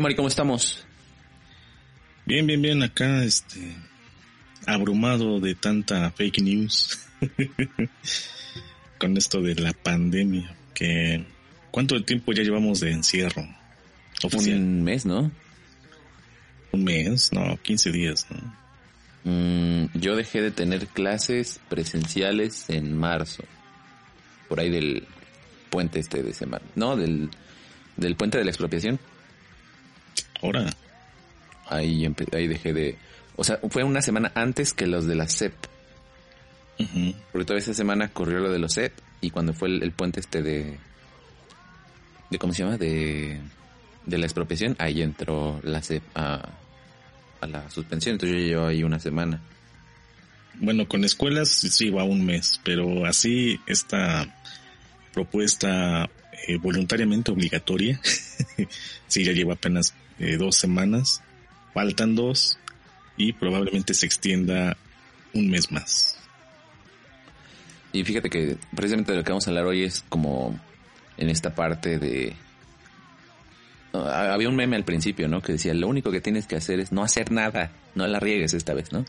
[0.00, 0.84] Mari, ¿cómo estamos?
[2.26, 2.82] Bien, bien, bien.
[2.82, 3.76] Acá, este,
[4.66, 6.98] abrumado de tanta fake news
[8.98, 10.54] con esto de la pandemia.
[10.74, 11.24] Que,
[11.70, 13.46] ¿cuánto tiempo ya llevamos de encierro?
[14.32, 15.30] Un mes, ¿no?
[16.72, 18.64] Un mes, no, 15 días, ¿no?
[19.30, 23.44] Mm, yo dejé de tener clases presenciales en marzo.
[24.48, 25.06] Por ahí del
[25.70, 26.64] puente este de semana.
[26.74, 27.30] No, del,
[27.96, 28.98] del puente de la expropiación.
[30.42, 30.70] Ahora.
[31.66, 32.98] Ahí, ahí dejé de...
[33.36, 35.54] O sea, fue una semana antes que los de la CEP.
[37.32, 40.42] Porque toda esa semana corrió lo de los CEP y cuando fue el, puente este
[40.42, 40.78] de...
[42.30, 42.76] de ¿Cómo se llama?
[42.76, 43.40] De,
[44.06, 46.48] de la expropiación, ahí entró la CEP a,
[47.40, 48.14] a la suspensión.
[48.14, 49.40] Entonces yo llevo ahí una semana.
[50.60, 54.26] Bueno, con escuelas sí va un mes, pero así esta
[55.12, 56.08] propuesta
[56.46, 58.00] eh, voluntariamente obligatoria,
[59.08, 61.22] sí ya lleva apenas eh, dos semanas,
[61.72, 62.58] faltan dos
[63.16, 64.76] y probablemente se extienda
[65.32, 66.16] un mes más.
[67.92, 70.58] Y fíjate que precisamente de lo que vamos a hablar hoy es como
[71.16, 72.34] en esta parte de...
[73.92, 75.40] había un meme al principio, ¿no?
[75.40, 78.52] Que decía, lo único que tienes que hacer es no hacer nada, no la riegues
[78.52, 79.04] esta vez, ¿no?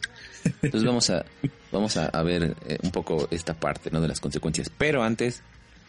[0.62, 1.26] Entonces vamos a,
[1.72, 4.02] vamos a, ver eh, un poco esta parte, ¿no?
[4.02, 4.70] De las consecuencias.
[4.70, 5.42] Pero antes,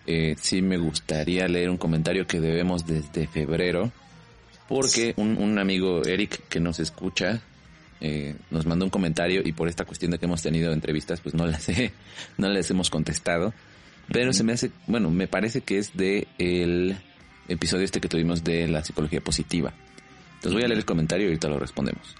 [0.07, 3.93] eh, sí me gustaría leer un comentario que debemos desde febrero,
[4.69, 7.43] porque un, un amigo, Eric, que nos escucha,
[8.01, 11.35] eh, nos mandó un comentario y por esta cuestión de que hemos tenido entrevistas, pues
[11.35, 11.93] no las, he,
[12.39, 13.55] no les hemos contestado.
[14.13, 16.97] Pero se me hace, bueno, me parece que es de el
[17.49, 19.73] episodio este que tuvimos de la psicología positiva.
[20.37, 22.15] Entonces voy a leer el comentario y ahorita lo respondemos.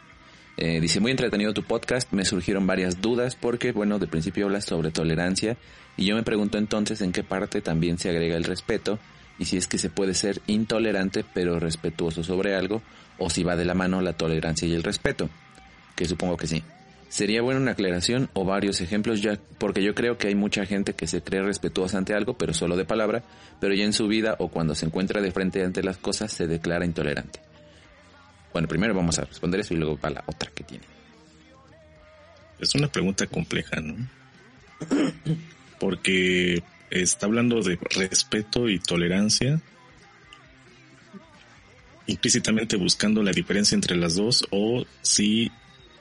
[0.57, 4.65] Eh, dice, muy entretenido tu podcast, me surgieron varias dudas porque, bueno, de principio hablas
[4.65, 5.57] sobre tolerancia
[5.99, 8.99] y yo me pregunto entonces en qué parte también se agrega el respeto
[9.39, 12.83] y si es que se puede ser intolerante pero respetuoso sobre algo
[13.19, 15.29] o si va de la mano la tolerancia y el respeto,
[15.95, 16.63] que supongo que sí.
[17.09, 20.95] Sería buena una aclaración o varios ejemplos ya porque yo creo que hay mucha gente
[20.95, 23.23] que se cree respetuosa ante algo pero solo de palabra,
[23.61, 26.47] pero ya en su vida o cuando se encuentra de frente ante las cosas se
[26.47, 27.41] declara intolerante.
[28.53, 30.85] Bueno, primero vamos a responder eso y luego a la otra que tiene.
[32.59, 33.95] Es una pregunta compleja, ¿no?
[35.79, 39.61] Porque está hablando de respeto y tolerancia,
[42.07, 45.51] implícitamente buscando la diferencia entre las dos, o si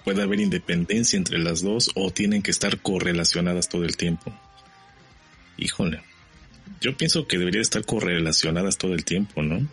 [0.03, 4.33] puede haber independencia entre las dos, o tienen que estar correlacionadas todo el tiempo.
[5.57, 6.01] Híjole,
[6.81, 9.67] yo pienso que debería estar correlacionadas todo el tiempo, ¿no?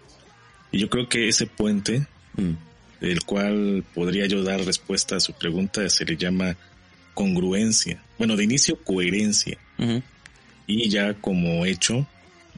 [0.71, 2.07] Y yo creo que ese puente
[2.37, 6.57] mm el cual podría yo dar respuesta a su pregunta, se le llama
[7.15, 8.01] congruencia.
[8.17, 9.59] Bueno, de inicio coherencia.
[10.67, 12.07] Y ya como hecho,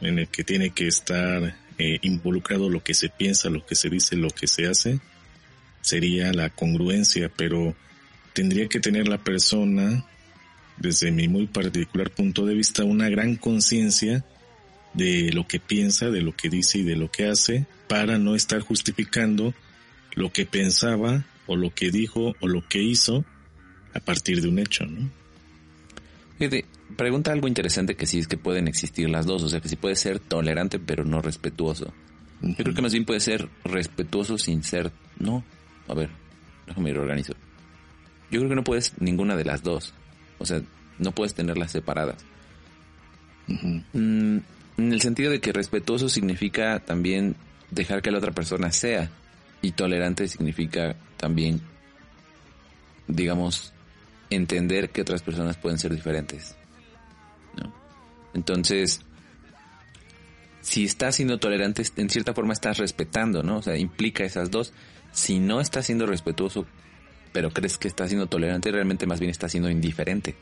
[0.01, 3.91] en el que tiene que estar eh, involucrado lo que se piensa, lo que se
[3.91, 5.01] dice, lo que se hace,
[5.81, 7.75] sería la congruencia, pero
[8.33, 10.05] tendría que tener la persona,
[10.77, 14.25] desde mi muy particular punto de vista, una gran conciencia
[14.93, 18.35] de lo que piensa, de lo que dice y de lo que hace, para no
[18.35, 19.55] estar justificando
[20.15, 23.25] lo que pensaba o lo que dijo o lo que hizo
[23.93, 25.11] a partir de un hecho, ¿no?
[26.39, 26.65] Fíjate,
[26.97, 29.77] pregunta algo interesante que sí es que pueden existir las dos, o sea que sí
[29.77, 31.93] puede ser tolerante pero no respetuoso.
[32.43, 35.45] Yo creo que más bien puede ser respetuoso sin ser, no,
[35.89, 36.11] a ver,
[36.67, 37.35] déjame reorganizo.
[38.31, 39.95] Yo creo que no puedes ninguna de las dos,
[40.39, 40.61] o sea,
[40.99, 42.25] no puedes tenerlas separadas.
[43.47, 44.39] Mm,
[44.77, 47.37] en el sentido de que respetuoso significa también
[47.71, 49.11] dejar que la otra persona sea,
[49.63, 51.61] y tolerante significa también,
[53.07, 53.74] digamos,
[54.31, 56.57] entender que otras personas pueden ser diferentes.
[58.35, 59.01] Entonces,
[60.61, 63.59] si estás siendo tolerante, en cierta forma estás respetando, ¿no?
[63.59, 64.73] O sea, implica esas dos.
[65.13, 66.67] Si no estás siendo respetuoso,
[67.33, 70.35] pero crees que estás siendo tolerante, realmente más bien estás siendo indiferente,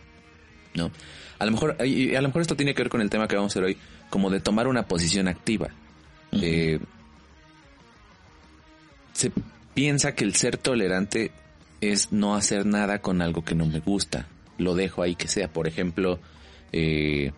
[0.75, 0.91] ¿no?
[1.39, 3.37] A lo mejor, y a lo mejor esto tiene que ver con el tema que
[3.37, 3.77] vamos a hacer hoy,
[4.09, 5.71] como de tomar una posición activa
[9.13, 9.33] se
[9.75, 11.31] piensa que el ser tolerante
[11.83, 14.29] es no hacer nada con algo que no me gusta.
[14.57, 16.21] Lo dejo ahí que sea, por ejemplo,
[16.73, 17.33] eh,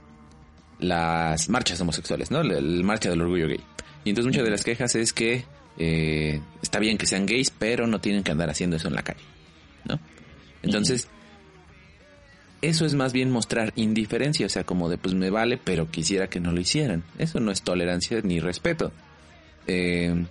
[0.78, 2.42] las marchas homosexuales, ¿no?
[2.42, 3.60] La, marcha del orgullo gay.
[4.04, 5.46] Y entonces muchas de las quejas es que
[5.78, 9.02] eh, está bien que sean gays, pero no tienen que andar haciendo eso en la
[9.02, 9.22] calle,
[9.88, 9.98] ¿no?
[10.62, 11.08] Entonces,
[12.60, 16.28] eso es más bien mostrar indiferencia, o sea, como de pues me vale, pero quisiera
[16.28, 17.02] que no lo hicieran.
[17.16, 18.92] Eso no es tolerancia ni respeto.
[19.66, 20.26] Eh,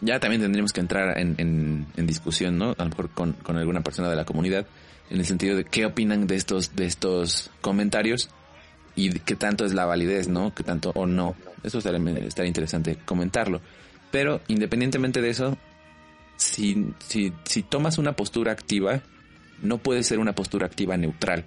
[0.00, 2.74] ya también tendríamos que entrar en, discusión, ¿no?
[2.78, 4.66] A lo mejor con, alguna persona de la comunidad,
[5.10, 8.30] en el sentido de qué opinan de estos, de estos comentarios
[8.96, 10.54] y qué tanto es la validez, ¿no?
[10.54, 11.34] Qué tanto o no.
[11.62, 13.60] Eso estaría, estaría interesante comentarlo.
[14.10, 15.58] Pero independientemente de eso,
[16.36, 19.00] si, si, si tomas una postura activa,
[19.62, 21.44] no puede ser una postura activa neutral,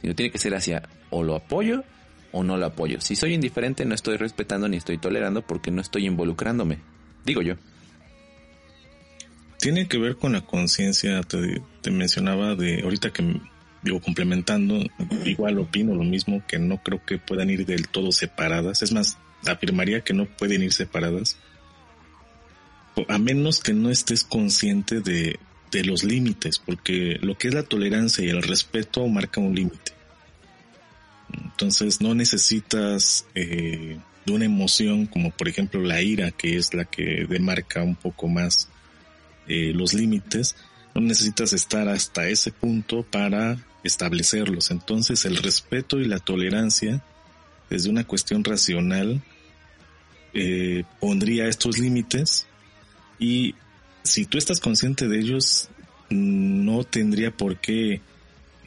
[0.00, 1.84] sino tiene que ser hacia o lo apoyo
[2.32, 3.00] o no lo apoyo.
[3.00, 6.78] Si soy indiferente, no estoy respetando ni estoy tolerando porque no estoy involucrándome.
[7.24, 7.54] Digo yo.
[9.60, 13.40] Tiene que ver con la conciencia, te, mencionaba de ahorita que
[13.82, 14.82] digo complementando,
[15.24, 18.82] igual opino lo mismo, que no creo que puedan ir del todo separadas.
[18.82, 21.36] Es más, afirmaría que no pueden ir separadas.
[23.08, 25.38] A menos que no estés consciente de,
[25.70, 29.92] de los límites, porque lo que es la tolerancia y el respeto marca un límite.
[31.32, 36.84] Entonces no necesitas eh, de una emoción como por ejemplo la ira, que es la
[36.84, 38.68] que demarca un poco más
[39.48, 40.56] eh, los límites.
[40.94, 44.70] No necesitas estar hasta ese punto para establecerlos.
[44.70, 47.02] Entonces el respeto y la tolerancia,
[47.68, 49.22] desde una cuestión racional,
[50.32, 52.46] eh, pondría estos límites
[53.18, 53.54] y
[54.02, 55.68] si tú estás consciente de ellos,
[56.08, 58.00] no tendría por qué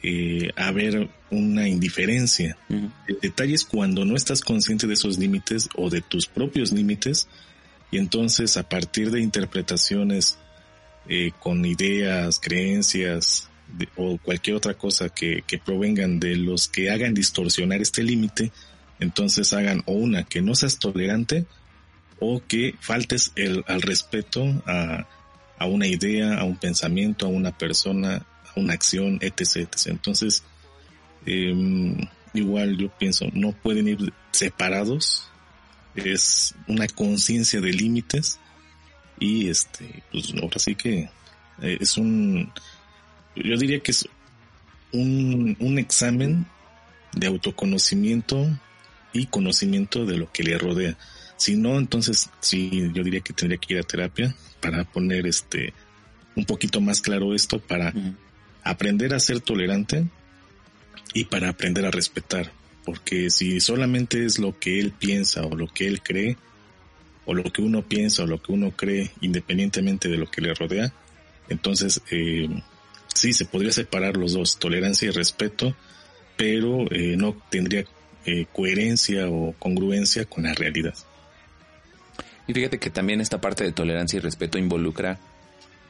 [0.02, 2.56] eh, haber una indiferencia.
[2.68, 7.28] El detalle es cuando no estás consciente de esos límites o de tus propios límites
[7.90, 10.38] y entonces a partir de interpretaciones
[11.08, 13.48] eh, con ideas, creencias
[13.96, 18.52] o cualquier otra cosa que, que provengan de los que hagan distorsionar este límite,
[19.00, 21.46] entonces hagan o una que no seas tolerante
[22.20, 25.06] o que faltes el, al respeto a,
[25.58, 28.24] a una idea, a un pensamiento, a una persona,
[28.54, 29.68] a una acción, etc.
[29.86, 30.42] Entonces,
[31.26, 31.96] em,
[32.32, 35.28] igual yo pienso, no pueden ir separados,
[35.94, 38.38] es una conciencia de límites
[39.18, 41.10] y este, pues ahora sí que
[41.62, 42.52] eh, es un,
[43.36, 44.08] yo diría que es
[44.92, 46.46] un, un examen
[47.12, 48.46] de autoconocimiento
[49.12, 50.96] y conocimiento de lo que le rodea.
[51.36, 55.72] Si no, entonces sí, yo diría que tendría que ir a terapia para poner este
[56.36, 57.92] un poquito más claro esto, para
[58.64, 60.06] aprender a ser tolerante
[61.12, 62.50] y para aprender a respetar.
[62.84, 66.36] Porque si solamente es lo que él piensa o lo que él cree,
[67.26, 70.54] o lo que uno piensa o lo que uno cree independientemente de lo que le
[70.54, 70.92] rodea,
[71.48, 72.48] entonces eh,
[73.12, 75.74] sí se podría separar los dos, tolerancia y respeto,
[76.36, 77.84] pero eh, no tendría
[78.26, 80.94] eh, coherencia o congruencia con la realidad.
[82.46, 85.18] Y fíjate que también esta parte de tolerancia y respeto involucra,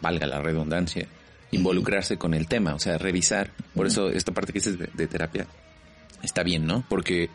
[0.01, 1.07] valga la redundancia,
[1.51, 3.51] involucrarse con el tema, o sea, revisar.
[3.75, 5.47] Por eso esta parte que dices de, terapia
[6.23, 6.85] está bien, ¿no?
[6.89, 7.31] Porque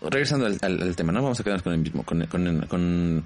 [0.00, 1.22] regresando al, tema, ¿no?
[1.22, 3.24] Vamos a quedarnos con el mismo, con, con,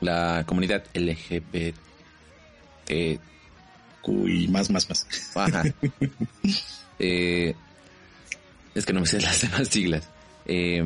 [0.00, 1.74] la comunidad LGBT.
[2.88, 5.06] y más, más, más.
[5.34, 5.64] Ajá.
[7.00, 7.54] Eh,
[8.74, 10.08] es que no me sé las demás siglas.
[10.46, 10.84] Eh,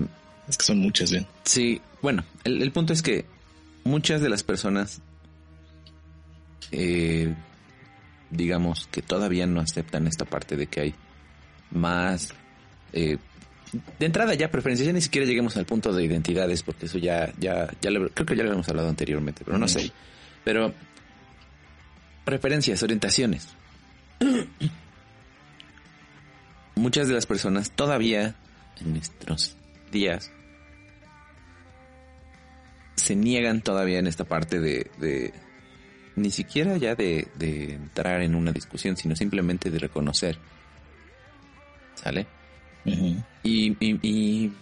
[0.49, 1.27] es que son muchas, ¿eh?
[1.45, 3.25] Sí, bueno, el, punto es que
[3.85, 5.01] muchas de las personas,
[6.71, 7.35] eh,
[8.31, 10.95] digamos, que todavía no aceptan esta parte de que hay
[11.71, 12.35] más...
[12.93, 13.19] Eh,
[13.73, 17.33] de entrada ya preferencias, ya ni siquiera lleguemos al punto de identidades, porque eso ya,
[17.39, 19.91] ya, ya creo que ya lo hemos hablado anteriormente, pero no sé.
[20.45, 20.75] Pero
[22.25, 23.49] preferencias, orientaciones.
[26.75, 28.35] Muchas de las personas todavía
[28.81, 29.57] en nuestros
[29.91, 30.33] días
[32.95, 35.33] se niegan todavía en esta parte de,
[36.17, 40.39] ni siquiera ya de, entrar en una discusión, sino simplemente de reconocer.
[41.95, 42.27] ¿Sale?
[42.85, 44.53] Y, y,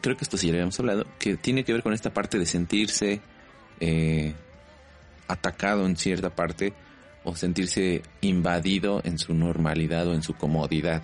[0.00, 2.46] creo que esto sí ya habíamos hablado, que tiene que ver con esta parte de
[2.46, 3.20] sentirse
[3.80, 4.34] eh,
[5.28, 6.72] atacado en cierta parte
[7.24, 11.02] o sentirse invadido en su normalidad o en su comodidad.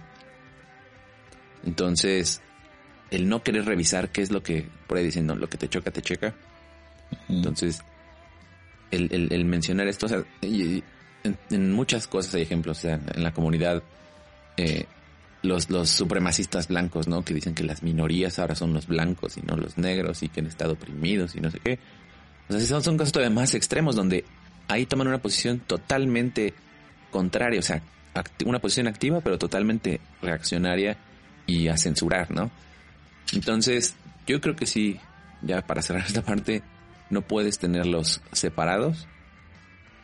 [1.64, 2.40] Entonces,
[3.10, 5.90] el no querer revisar qué es lo que, por ahí diciendo, lo que te choca,
[5.90, 6.34] te checa.
[7.28, 7.82] Entonces,
[8.90, 13.32] el, el, mencionar esto, o sea, en, muchas cosas hay ejemplos, o sea, en la
[13.32, 13.82] comunidad,
[14.56, 14.86] eh,
[15.46, 17.24] los, los supremacistas blancos, ¿no?
[17.24, 20.40] Que dicen que las minorías ahora son los blancos y no los negros y que
[20.40, 21.78] han estado oprimidos y no sé qué.
[22.48, 24.24] O sea, son, son casos todavía más extremos donde
[24.68, 26.54] ahí toman una posición totalmente
[27.10, 27.82] contraria, o sea,
[28.44, 30.96] una posición activa pero totalmente reaccionaria
[31.46, 32.50] y a censurar, ¿no?
[33.32, 33.94] Entonces,
[34.26, 35.00] yo creo que sí,
[35.42, 36.62] ya para cerrar esta parte,
[37.10, 39.06] no puedes tenerlos separados.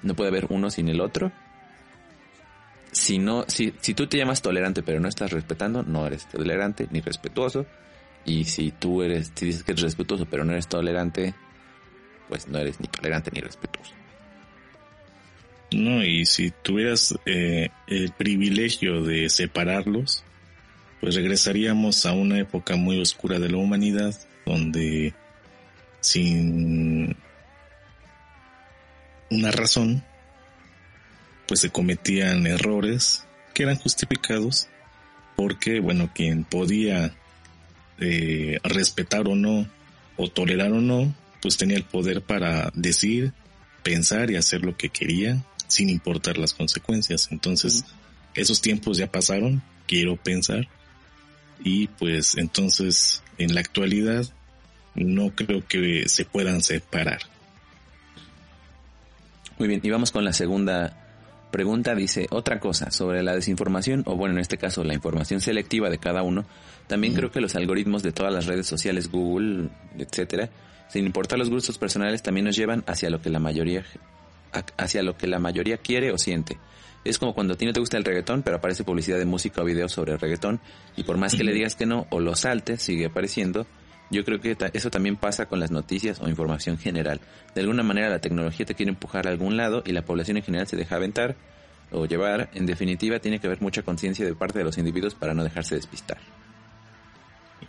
[0.03, 1.33] No puede haber uno sin el otro.
[2.93, 6.87] Si no, si, si tú te llamas tolerante pero no estás respetando, no eres tolerante
[6.91, 7.67] ni respetuoso.
[8.25, 11.35] Y si tú eres, si dices que eres respetuoso pero no eres tolerante,
[12.29, 13.95] pues no eres ni tolerante ni respetuoso.
[15.73, 20.23] No, y si tuvieras eh, el privilegio de separarlos,
[21.01, 25.15] pues regresaríamos a una época muy oscura de la humanidad, donde
[26.01, 27.17] sin
[29.31, 30.05] una razón,
[31.53, 34.69] pues se cometían errores que eran justificados
[35.37, 37.15] porque, bueno, quien podía
[37.99, 39.69] eh, respetar o no,
[40.17, 43.35] o tolerar o no, pues tenía el poder para decir,
[43.83, 47.29] pensar y hacer lo que quería sin importar las consecuencias.
[47.31, 47.85] Entonces,
[48.35, 50.69] esos tiempos ya pasaron, quiero pensar,
[51.63, 54.25] y pues entonces en la actualidad
[54.95, 57.21] no creo que se puedan separar.
[59.59, 61.02] Muy bien, y vamos con la segunda
[61.53, 61.95] pregunta.
[61.95, 65.99] Dice otra cosa sobre la desinformación, o bueno, en este caso la información selectiva de
[65.99, 66.45] cada uno.
[66.89, 70.51] También creo que los algoritmos de todas las redes sociales, Google, etcétera,
[70.89, 73.85] sin importar los gustos personales, también nos llevan hacia lo que la mayoría
[74.77, 76.59] hacia lo que la mayoría quiere o siente.
[77.05, 79.63] Es como cuando a ti no te gusta el reggaetón, pero aparece publicidad de música
[79.63, 80.61] o video sobre el reggaetón,
[80.97, 83.67] y por más que le digas que no o lo saltes, sigue apareciendo.
[84.13, 87.19] Yo creo que eso también pasa con las noticias o información general.
[87.55, 90.43] De alguna manera la tecnología te quiere empujar a algún lado y la población en
[90.43, 91.35] general se deja aventar
[91.91, 92.51] o llevar.
[92.53, 95.77] En definitiva, tiene que haber mucha conciencia de parte de los individuos para no dejarse
[95.77, 96.19] despistar.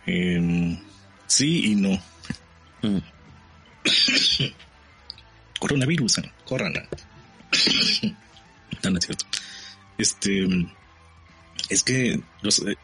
[0.04, 0.78] Em,
[1.26, 1.98] sí y no.
[2.82, 2.98] Mm.
[5.60, 6.74] Coronavirus, corran.
[8.82, 9.24] no, es cierto.
[9.96, 10.46] Este,
[11.70, 12.20] es que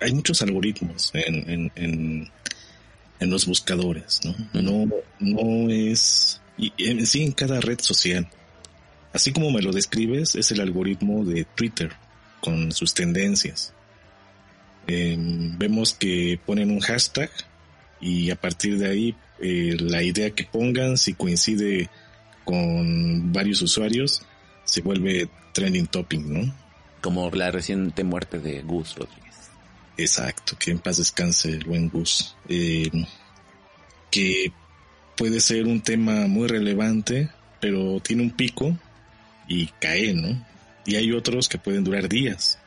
[0.00, 2.30] hay muchos algoritmos en, en, en,
[3.28, 4.34] los buscadores, ¿no?
[4.62, 8.26] No, no es, y en sí en cada red social.
[9.12, 11.92] Así como me lo describes, es el algoritmo de Twitter
[12.40, 13.74] con sus tendencias.
[14.86, 17.30] Em, vemos que ponen un hashtag
[18.00, 21.90] y a partir de ahí eh, la idea que pongan, si coincide
[22.44, 24.22] con varios usuarios,
[24.64, 26.54] se vuelve trending topic, ¿no?
[27.00, 29.29] Como la reciente muerte de Gus Rodríguez.
[30.00, 32.34] Exacto, que en paz descanse el buen Gus.
[32.48, 32.90] Eh,
[34.10, 34.50] que
[35.14, 37.28] puede ser un tema muy relevante,
[37.60, 38.76] pero tiene un pico
[39.46, 40.46] y cae, ¿no?
[40.86, 42.58] Y hay otros que pueden durar días,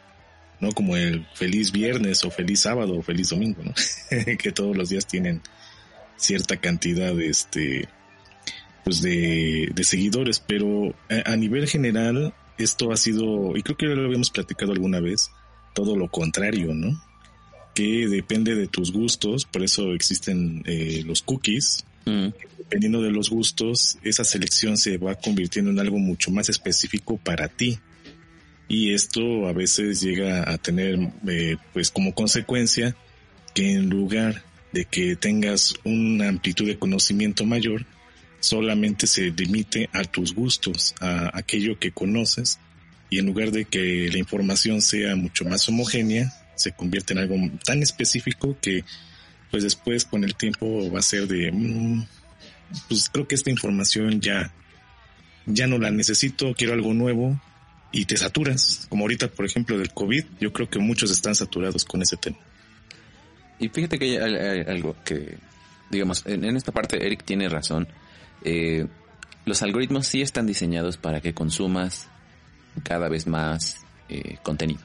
[0.59, 0.71] ¿no?
[0.73, 3.73] Como el feliz viernes o feliz sábado o feliz domingo, ¿no?
[4.37, 5.41] que todos los días tienen
[6.15, 7.89] cierta cantidad de este
[8.83, 14.05] pues de, de seguidores, pero a, nivel general esto ha sido, y creo que lo
[14.05, 15.31] habíamos platicado alguna vez,
[15.73, 17.01] todo lo contrario, ¿no?
[17.73, 21.85] Que depende de tus gustos, por eso existen eh, los cookies.
[22.05, 22.27] Mm.
[22.57, 27.47] Dependiendo de los gustos, esa selección se va convirtiendo en algo mucho más específico para
[27.47, 27.79] ti.
[28.67, 32.95] Y esto a veces llega a tener, eh, pues como consecuencia,
[33.53, 37.85] que en lugar de que tengas una amplitud de conocimiento mayor,
[38.39, 42.59] solamente se limite a tus gustos, a aquello que conoces,
[43.09, 47.35] y en lugar de que la información sea mucho más homogénea, se convierte en algo
[47.65, 48.83] tan específico que
[49.51, 52.05] pues después con el tiempo va a ser de mm,
[52.89, 54.51] pues creo que esta información ya
[55.45, 57.39] ya no la necesito, quiero algo nuevo
[57.91, 61.85] y te saturas, como ahorita por ejemplo del COVID, yo creo que muchos están saturados
[61.85, 62.37] con ese tema.
[63.59, 65.37] Y fíjate que hay, algo que
[65.91, 67.87] digamos, en, esta parte Eric tiene razón
[68.43, 68.87] eh,
[69.45, 72.07] los algoritmos sí están diseñados para que consumas
[72.83, 73.77] cada vez más
[74.09, 74.81] eh, contenido.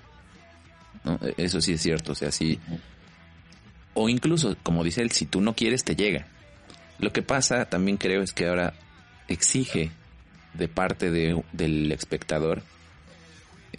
[1.23, 2.59] E, eso sí es cierto, o sea, sí.
[3.95, 6.26] O incluso, como dice él, si tú no quieres, te llega.
[6.99, 8.75] Lo que pasa también creo es que ahora
[9.28, 9.90] exige
[10.55, 12.62] de parte de, del espectador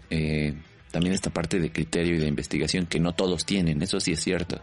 [0.10, 0.54] eh,
[0.92, 4.24] también esta parte de criterio y de investigación que no todos tienen, eso sí es
[4.24, 4.62] cierto.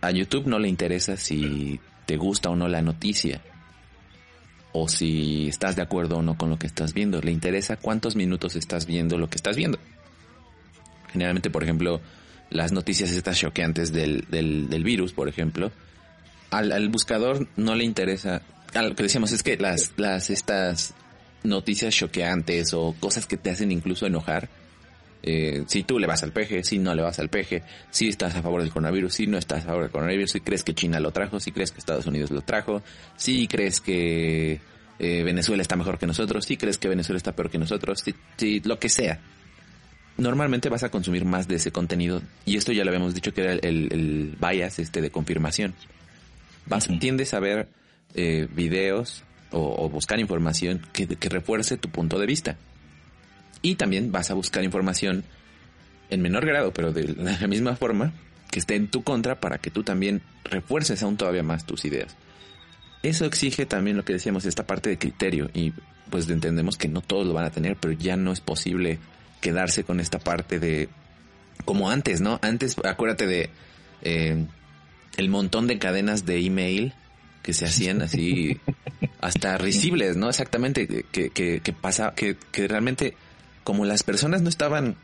[0.00, 3.40] a YouTube no le interesa si te gusta o no la noticia
[4.72, 7.20] o si estás de acuerdo o no con lo que estás viendo.
[7.20, 9.78] Le interesa cuántos minutos estás viendo lo que estás viendo.
[11.14, 12.00] Generalmente, por ejemplo,
[12.50, 15.70] las noticias estas choqueantes del, del, virus, por ejemplo,
[16.50, 18.42] al, buscador no le interesa.
[18.74, 20.92] Lo que decíamos es que las, las estas
[21.44, 24.48] noticias choqueantes o cosas que te hacen incluso enojar,
[25.22, 28.34] eh, si tú le vas al peje, si no le vas al peje, si estás
[28.34, 30.98] a favor del coronavirus, si no estás a favor del coronavirus, si crees que China
[30.98, 32.82] lo trajo, si crees que Estados Unidos lo trajo,
[33.16, 34.60] si crees que
[34.98, 38.04] eh, Venezuela está mejor que nosotros, si crees que Venezuela está peor que nosotros,
[38.36, 39.20] si, lo que sea.
[40.16, 43.42] Normalmente vas a consumir más de ese contenido y esto ya lo habíamos dicho que
[43.42, 45.74] era el, bias este de confirmación.
[46.66, 47.68] Vas, tiendes a ver
[48.14, 52.56] eh, videos o, buscar información que, que refuerce tu punto de vista.
[53.62, 55.24] Y también vas a buscar información
[56.10, 58.12] en menor grado, pero de la misma forma,
[58.50, 62.16] que esté en tu contra para que tú también refuerces aún todavía más tus ideas.
[63.02, 65.72] Eso exige también lo que decíamos, esta parte de criterio y
[66.08, 68.98] pues entendemos que no todos lo van a tener, pero ya no es posible
[69.44, 70.88] quedarse con esta parte de
[71.66, 72.38] como antes, ¿no?
[72.40, 73.50] Antes, acuérdate de
[74.00, 74.46] eh,
[75.18, 76.94] el montón de cadenas de email
[77.42, 78.58] que se hacían así
[79.20, 80.30] hasta risibles, ¿no?
[80.30, 83.16] Exactamente, que, que, que pasa, que, que realmente
[83.64, 84.96] como las personas no estaban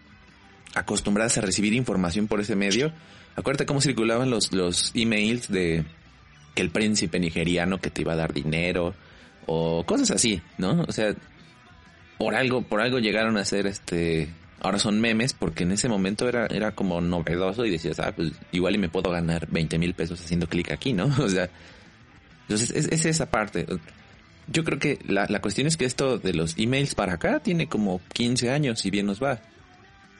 [0.75, 2.95] acostumbradas a recibir información por ese medio,
[3.37, 5.85] acuérdate cómo circulaban los, los emails de
[6.55, 8.95] que el príncipe nigeriano que te iba a dar dinero
[9.45, 10.87] o cosas así, ¿no?
[10.89, 11.15] O sea,
[12.21, 14.29] por algo, por algo llegaron a ser este,
[14.61, 18.33] ahora son memes porque en ese momento era, era como novedoso y decías, ah, pues
[18.53, 21.07] igual y me puedo ganar 20 mil pesos haciendo clic aquí, ¿no?
[21.19, 21.49] O sea,
[22.43, 23.65] entonces es, es esa parte.
[24.49, 27.69] Yo creo que la, la cuestión es que esto de los emails para acá tiene
[27.69, 29.41] como 15 años, si bien nos va.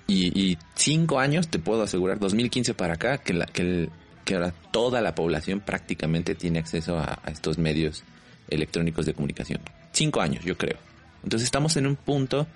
[0.07, 3.91] Y, y cinco años te puedo asegurar, 2015 para acá, que, la, que,
[4.33, 8.05] ahora toda la población prácticamente tiene acceso a, a, estos medios
[8.49, 9.61] electrónicos de comunicación.
[9.93, 10.90] Cinco años, yo creo.
[11.23, 12.47] Entonces estamos en un punto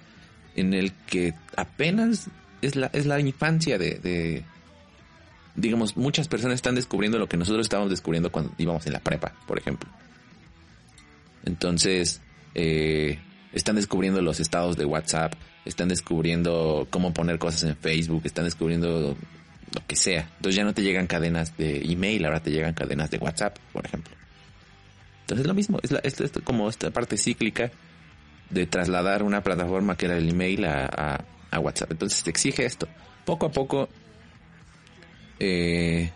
[0.56, 2.28] en el que apenas
[2.62, 4.44] es la, es la infancia de,
[5.54, 9.34] digamos, muchas personas están descubriendo lo que nosotros estábamos descubriendo cuando íbamos en la prepa,
[9.46, 9.90] por ejemplo.
[11.44, 12.20] Entonces,
[12.54, 13.18] eh,
[13.52, 19.16] están descubriendo los estados de WhatsApp, están descubriendo cómo poner cosas en Facebook, están descubriendo
[19.74, 20.28] lo que sea.
[20.36, 23.84] Entonces ya no te llegan cadenas de email, ahora te llegan cadenas de WhatsApp, por
[23.84, 24.14] ejemplo.
[25.22, 27.70] Entonces es lo mismo, es, la, es, es como esta parte cíclica
[28.54, 31.92] de trasladar una plataforma que era el email a, a, WhatsApp.
[31.92, 32.88] Entonces te exige esto.
[33.24, 33.88] Poco a poco
[35.38, 36.10] eh,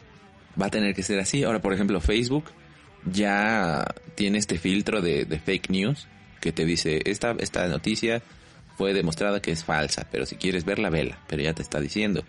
[0.60, 1.44] va a tener que ser así.
[1.44, 2.44] Ahora, por ejemplo, Facebook
[3.04, 6.08] ya tiene este filtro de, de fake news
[6.40, 8.22] que te dice, esta, esta noticia
[8.76, 12.24] fue demostrada que es falsa, pero si quieres verla, vela, pero ya te está diciendo.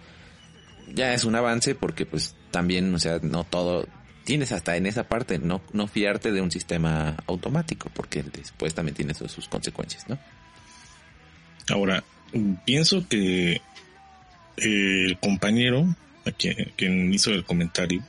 [0.93, 3.87] Ya es un avance porque pues también, o sea, no todo,
[4.29, 8.93] tienes hasta en esa parte no, no fiarte de un sistema automático, porque después también
[8.93, 10.19] tiene sus, sus consecuencias, ¿no?
[11.67, 12.03] Ahora,
[12.63, 13.59] pienso que
[14.57, 15.95] el compañero,
[16.27, 18.03] a quien, quien hizo el comentario,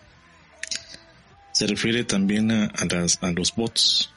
[1.52, 4.10] se refiere también a, a, las, a los bots,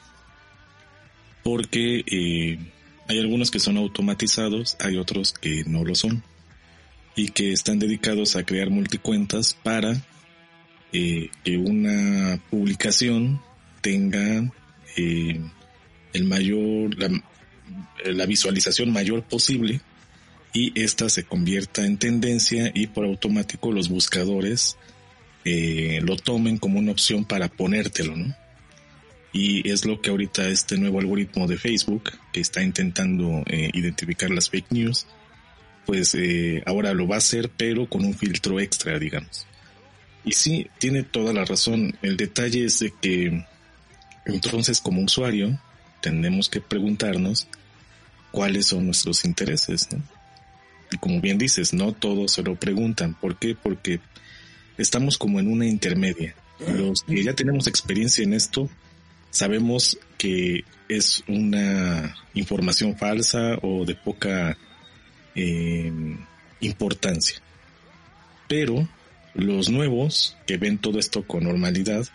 [1.42, 2.58] porque eh,
[3.08, 6.22] hay algunos que son automatizados, hay otros que no lo son
[7.16, 10.02] y que están dedicados a crear multicuentas para
[10.94, 13.42] eh, que una publicación
[13.80, 14.50] tenga
[14.96, 15.40] eh,
[16.12, 19.80] el mayor, la, visualización mayor posible
[20.52, 24.76] y esta se convierta en tendencia y por automático los buscadores
[25.44, 28.34] eh, lo tomen como una opción para ponértelo, ¿no?
[29.32, 34.30] Y es lo que ahorita este nuevo algoritmo de Facebook, que está intentando eh, identificar
[34.30, 35.08] las fake news,
[35.86, 39.48] pues eh, ahora lo va a hacer, pero con un filtro extra, digamos.
[40.24, 41.96] Y sí, tiene toda la razón.
[42.02, 43.44] El detalle es de que
[44.24, 45.58] entonces como usuario
[46.00, 47.46] tenemos que preguntarnos
[48.30, 49.88] cuáles son nuestros intereses.
[50.90, 53.14] Y como bien dices, no todos se lo preguntan.
[53.14, 53.54] ¿Por qué?
[53.54, 54.00] Porque
[54.78, 56.34] estamos como en una intermedia.
[56.58, 58.70] Los que ya tenemos experiencia en esto,
[59.30, 64.56] sabemos que es una información falsa o de poca
[65.34, 65.92] eh,
[66.60, 67.40] importancia.
[68.48, 68.88] Pero
[69.34, 72.06] los nuevos que ven todo esto con normalidad,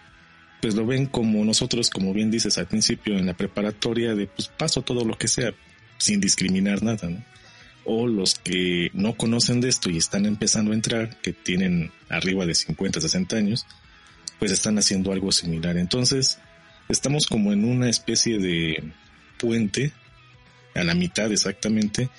[0.61, 4.47] pues lo ven como nosotros, como bien dices al principio en la preparatoria, de pues
[4.47, 5.53] paso todo lo que sea,
[5.97, 7.23] sin discriminar nada, ¿no?
[7.85, 12.45] O los que no conocen de esto y están empezando a entrar, que tienen arriba
[12.45, 13.65] de 50, 60 años,
[14.37, 15.77] pues están haciendo algo similar.
[15.77, 16.39] Entonces,
[16.87, 18.83] estamos como en una especie de
[19.37, 19.91] puente,
[20.75, 22.09] a la mitad exactamente,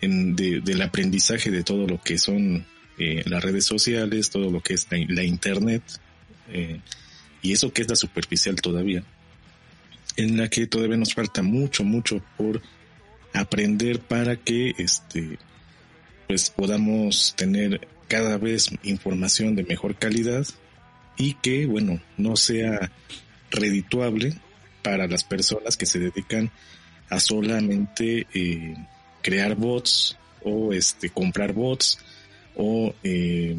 [0.00, 2.64] en, de, del aprendizaje de todo lo que son
[3.00, 5.82] eh, las redes sociales, todo lo que es la, internet,
[6.52, 6.80] eh,
[7.40, 9.02] y eso que es la superficial todavía,
[10.16, 12.60] en la que todavía nos falta mucho, mucho por
[13.32, 15.38] aprender para que este
[16.26, 20.46] pues podamos tener cada vez información de mejor calidad
[21.16, 22.92] y que bueno no sea
[23.50, 24.34] redituable
[24.82, 26.50] para las personas que se dedican
[27.08, 28.76] a solamente eh,
[29.22, 31.98] crear bots o este comprar bots
[32.62, 33.56] o eh,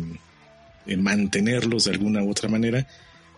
[0.98, 2.86] mantenerlos de alguna u otra manera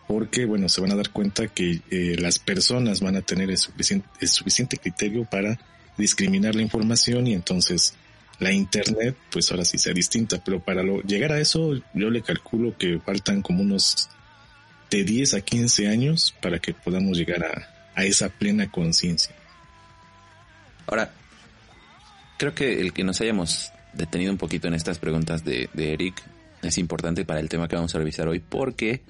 [0.08, 3.58] porque bueno se van a dar cuenta que eh, las personas van a tener el
[3.58, 5.58] suficiente, el suficiente criterio para
[5.98, 7.94] discriminar la información y entonces
[8.40, 12.22] la internet pues ahora sí sea distinta pero para lo, llegar a eso yo le
[12.22, 14.10] calculo que faltan como unos
[14.90, 19.34] de 10 a 15 años para que podamos llegar a esa plena conciencia.
[20.86, 21.12] Ahora,
[22.38, 26.22] creo que el que nos hayamos detenido un poquito en estas preguntas de, de Eric
[26.62, 29.02] es importante para el tema que vamos a revisar hoy porque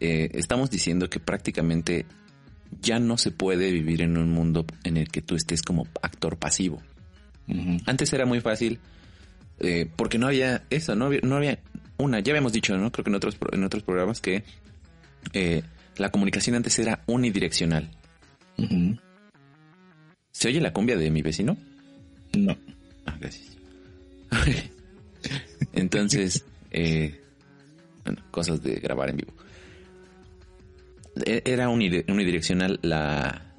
[0.00, 2.06] eh, estamos diciendo que prácticamente
[2.80, 6.36] ya no se puede vivir en un mundo en el que tú estés como actor
[6.38, 6.82] pasivo.
[7.48, 7.82] Uh -huh.
[7.86, 8.78] Antes era muy fácil
[9.60, 11.58] eh, porque no había eso, no había, no había
[11.98, 12.90] una, ya habíamos dicho, ¿no?
[12.90, 14.42] Creo que en otros, en otros programas que
[15.32, 15.62] eh,
[15.96, 17.90] la comunicación antes era unidireccional.
[20.32, 21.56] ¿Se oye la cumbia de mi vecino?
[22.36, 22.56] No.
[23.06, 23.51] Ah, gracias.
[25.72, 27.20] Entonces, eh,
[28.04, 29.32] bueno, cosas de grabar en vivo.
[31.24, 33.52] E-, era unidireccional la,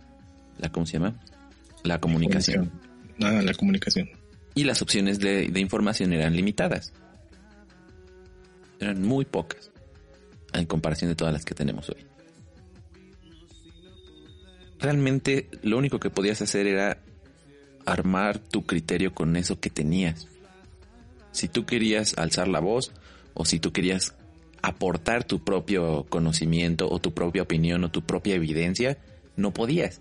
[0.57, 1.15] la, ¿cómo se llama?
[1.83, 2.71] La comunicación.
[3.17, 4.09] Nada, la comunicación.
[4.55, 6.93] Y las opciones de, de información eran limitadas.
[8.79, 9.71] Eran muy pocas
[10.53, 12.05] en comparación de todas las que tenemos hoy.
[14.79, 16.97] Realmente lo único que podías hacer era
[17.85, 20.27] armar tu criterio con eso que tenías.
[21.33, 22.93] Si tú querías alzar la voz
[23.33, 24.15] o si tú querías
[24.61, 28.97] aportar tu propio conocimiento o tu propia opinión o tu propia evidencia,
[29.35, 29.99] no podías.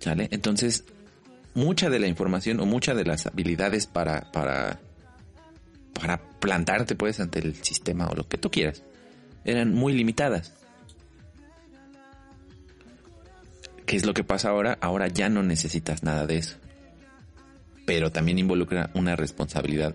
[0.00, 0.28] ¿Sale?
[0.32, 0.84] Entonces,
[1.54, 4.80] mucha de la información o muchas de las habilidades para, para,
[5.94, 8.82] para plantarte pues ante el sistema o lo que tú quieras
[9.44, 10.52] eran muy limitadas.
[13.86, 14.76] ¿Qué es lo que pasa ahora?
[14.80, 16.56] Ahora ya no necesitas nada de eso.
[17.86, 19.94] Pero también involucra una responsabilidad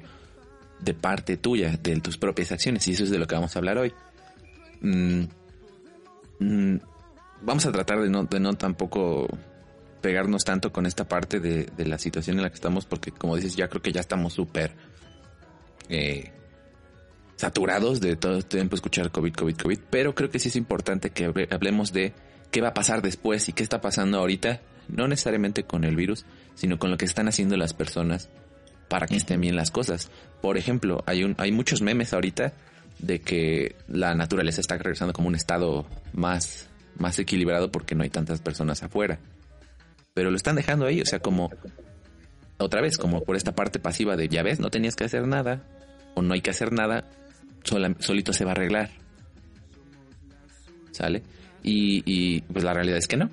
[0.80, 2.88] de parte tuya, de tus propias acciones.
[2.88, 3.94] Y eso es de lo que vamos a hablar hoy.
[4.82, 5.24] Mm,
[6.40, 6.80] mm,
[7.42, 9.28] vamos a tratar de no, de no tampoco
[10.02, 13.56] pegarnos tanto con esta parte de, la situación en la que estamos, porque como dices,
[13.56, 14.74] ya creo que ya estamos súper
[15.90, 16.32] eh,
[17.36, 21.12] saturados de todo el tiempo escuchar COVID, COVID, COVID, pero creo que sí es importante
[21.12, 22.14] que hablemos de
[22.50, 26.26] qué va a pasar después y qué está pasando ahorita, no necesariamente con el virus,
[26.62, 28.30] sino con lo que están haciendo las personas
[28.88, 30.12] para que estén bien las cosas.
[30.44, 32.54] Por ejemplo, hay, un, hay muchos memes ahorita
[33.00, 36.70] de que la naturaleza está regresando como un estado más,
[37.00, 39.18] más equilibrado porque no hay tantas personas afuera.
[40.14, 41.50] Pero lo están dejando ahí, o sea, como
[42.60, 45.64] otra vez, como por esta parte pasiva de, ya ves, no tenías que hacer nada,
[46.14, 47.10] o no hay que hacer nada,
[47.64, 48.92] solito se va a arreglar.
[50.92, 51.24] ¿Sale?
[51.64, 53.32] Y, pues la realidad es que no.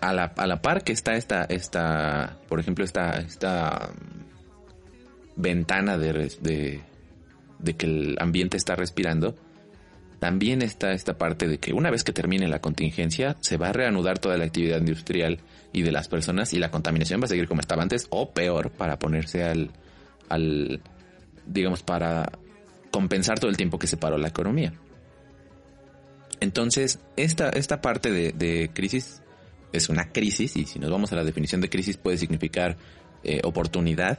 [0.00, 3.90] A la, a la par que está esta, esta, por ejemplo, esta, esta
[5.34, 6.80] ventana de, de,
[7.58, 9.34] de que el ambiente está respirando,
[10.20, 13.72] también está esta parte de que una vez que termine la contingencia, se va a
[13.72, 15.40] reanudar toda la actividad industrial
[15.72, 18.70] y de las personas y la contaminación va a seguir como estaba antes o peor
[18.70, 19.70] para ponerse al,
[20.28, 20.80] al
[21.46, 22.32] digamos, para
[22.90, 24.72] compensar todo el tiempo que se paró la economía.
[26.40, 29.22] Entonces, esta, esta parte de, crisis
[29.72, 32.76] es una crisis y si nos vamos a la definición de crisis puede significar
[33.24, 34.18] eh, oportunidad.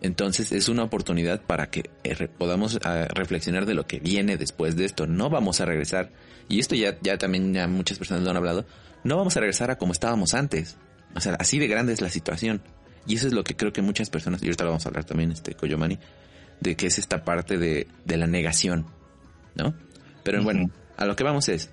[0.00, 4.76] Entonces es una oportunidad para que eh, podamos ah, reflexionar de lo que viene después
[4.76, 5.06] de esto.
[5.06, 6.10] No vamos a regresar,
[6.48, 8.66] y esto ya, ya también ya muchas personas lo han hablado,
[9.04, 10.76] no vamos a regresar a como estábamos antes.
[11.14, 12.62] O sea, así de grande es la situación.
[13.06, 15.04] Y eso es lo que creo que muchas personas, y ahorita lo vamos a hablar
[15.04, 15.98] también, este Koyomani,
[16.60, 18.86] de que es esta parte de, de la negación,
[19.54, 19.74] ¿no?
[20.22, 21.70] Pero bueno, a lo que vamos es,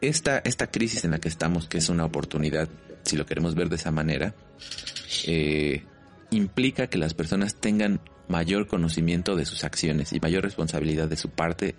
[0.00, 2.68] esta, esta crisis en la que estamos, que es una oportunidad,
[3.04, 4.34] si lo queremos ver de esa manera,
[5.26, 5.84] eh,
[6.30, 11.30] implica que las personas tengan mayor conocimiento de sus acciones y mayor responsabilidad de su
[11.30, 11.74] parte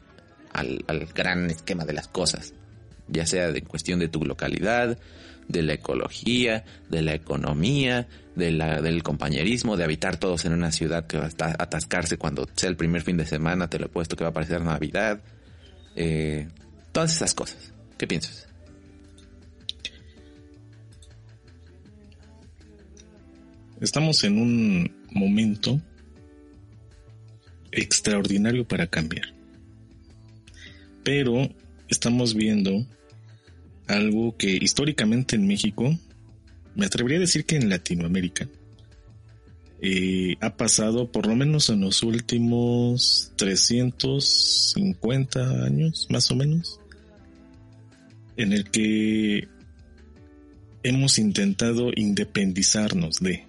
[0.51, 2.53] al, al gran esquema de las cosas,
[3.07, 4.97] ya sea de cuestión de tu localidad,
[5.47, 10.71] de la ecología, de la economía, de la, del compañerismo, de habitar todos en una
[10.71, 13.89] ciudad que va a atascarse cuando sea el primer fin de semana, te lo he
[13.89, 15.21] puesto que va a parecer Navidad.
[15.95, 16.47] Eh,
[16.91, 17.70] todas esas cosas.
[18.01, 18.47] ¿Qué piensas?
[23.79, 25.79] Estamos en un momento
[27.71, 29.27] extraordinario para cambiar.
[31.03, 31.47] Pero
[31.89, 32.87] estamos viendo
[33.85, 35.95] algo que históricamente en México,
[36.73, 38.49] me atrevería a decir que en Latinoamérica,
[39.79, 46.80] eh, ha pasado por lo menos en los últimos 350 años, más o menos,
[48.37, 49.47] en el que
[50.83, 53.45] hemos intentado independizarnos de.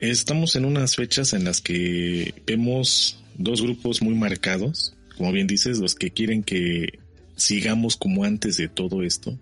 [0.00, 5.78] Estamos en unas fechas en las que vemos dos grupos muy marcados, como bien dices,
[5.78, 6.98] los que quieren que
[7.36, 9.38] sigamos como antes de todo esto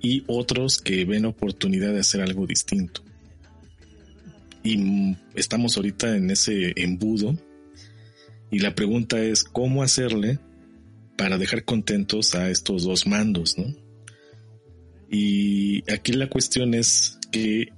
[0.00, 3.02] y otros que ven oportunidad de hacer algo distinto.
[4.64, 7.36] Y estamos ahorita en ese embudo
[8.50, 10.38] y la pregunta es cómo hacerle
[11.16, 13.74] para dejar contentos a estos dos mandos, ¿no?
[15.10, 17.68] Y aquí la cuestión es que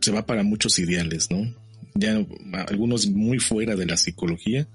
[0.00, 1.54] se va para muchos ideales, ¿no?
[1.94, 2.24] Ya
[2.68, 4.68] algunos muy fuera de la psicología,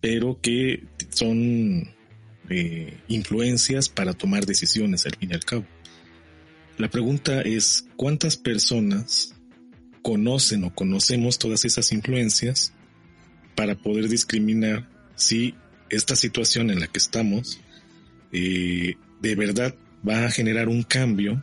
[0.00, 1.94] pero que son
[3.06, 5.66] influencias para tomar decisiones al fin y al cabo.
[6.78, 9.34] La pregunta es, ¿cuántas personas
[10.02, 12.72] conocen o conocemos todas esas influencias
[13.54, 15.54] para poder discriminar si
[15.90, 17.60] esta situación en la que estamos
[18.32, 19.74] eh, de verdad
[20.08, 21.42] va a generar un cambio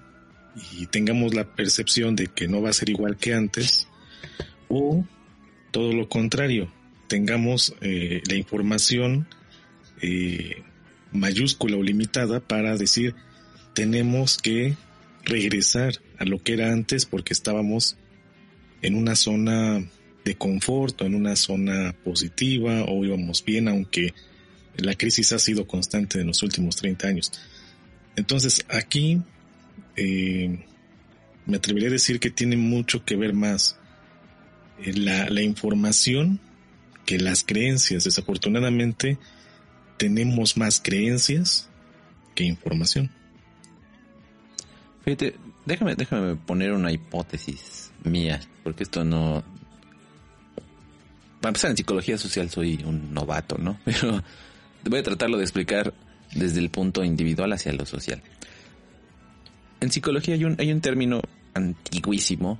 [0.71, 3.87] y tengamos la percepción de que no va a ser igual que antes
[4.67, 5.05] o
[5.71, 6.71] todo lo contrario,
[7.07, 9.27] tengamos eh, la información
[10.01, 10.63] eh,
[11.11, 13.15] mayúscula o limitada para decir
[13.73, 14.75] tenemos que
[15.23, 17.97] regresar a lo que era antes porque estábamos
[18.81, 19.83] en una zona
[20.25, 24.13] de confort o en una zona positiva o íbamos bien aunque
[24.77, 27.31] la crisis ha sido constante en los últimos 30 años.
[28.15, 29.21] Entonces aquí
[29.95, 30.65] eh,
[31.45, 33.77] me atrevería a decir que tiene mucho que ver más
[34.83, 36.39] eh, la, la información
[37.05, 38.03] que las creencias.
[38.03, 39.17] Desafortunadamente
[39.97, 41.69] tenemos más creencias
[42.35, 43.09] que información.
[45.03, 45.35] Fíjate,
[45.65, 49.43] déjame, déjame poner una hipótesis mía, porque esto no...
[51.41, 53.79] Para empezar, en psicología social soy un novato, ¿no?
[53.85, 54.23] Pero
[54.85, 55.93] voy a tratarlo de explicar
[56.33, 58.21] desde el punto individual hacia lo social.
[59.79, 61.21] En psicología hay un, hay un término
[61.53, 62.59] antiguísimo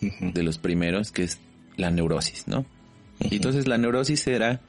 [0.00, 1.38] de los primeros que es
[1.76, 2.66] la neurosis, ¿no?
[3.20, 4.60] Y entonces la neurosis era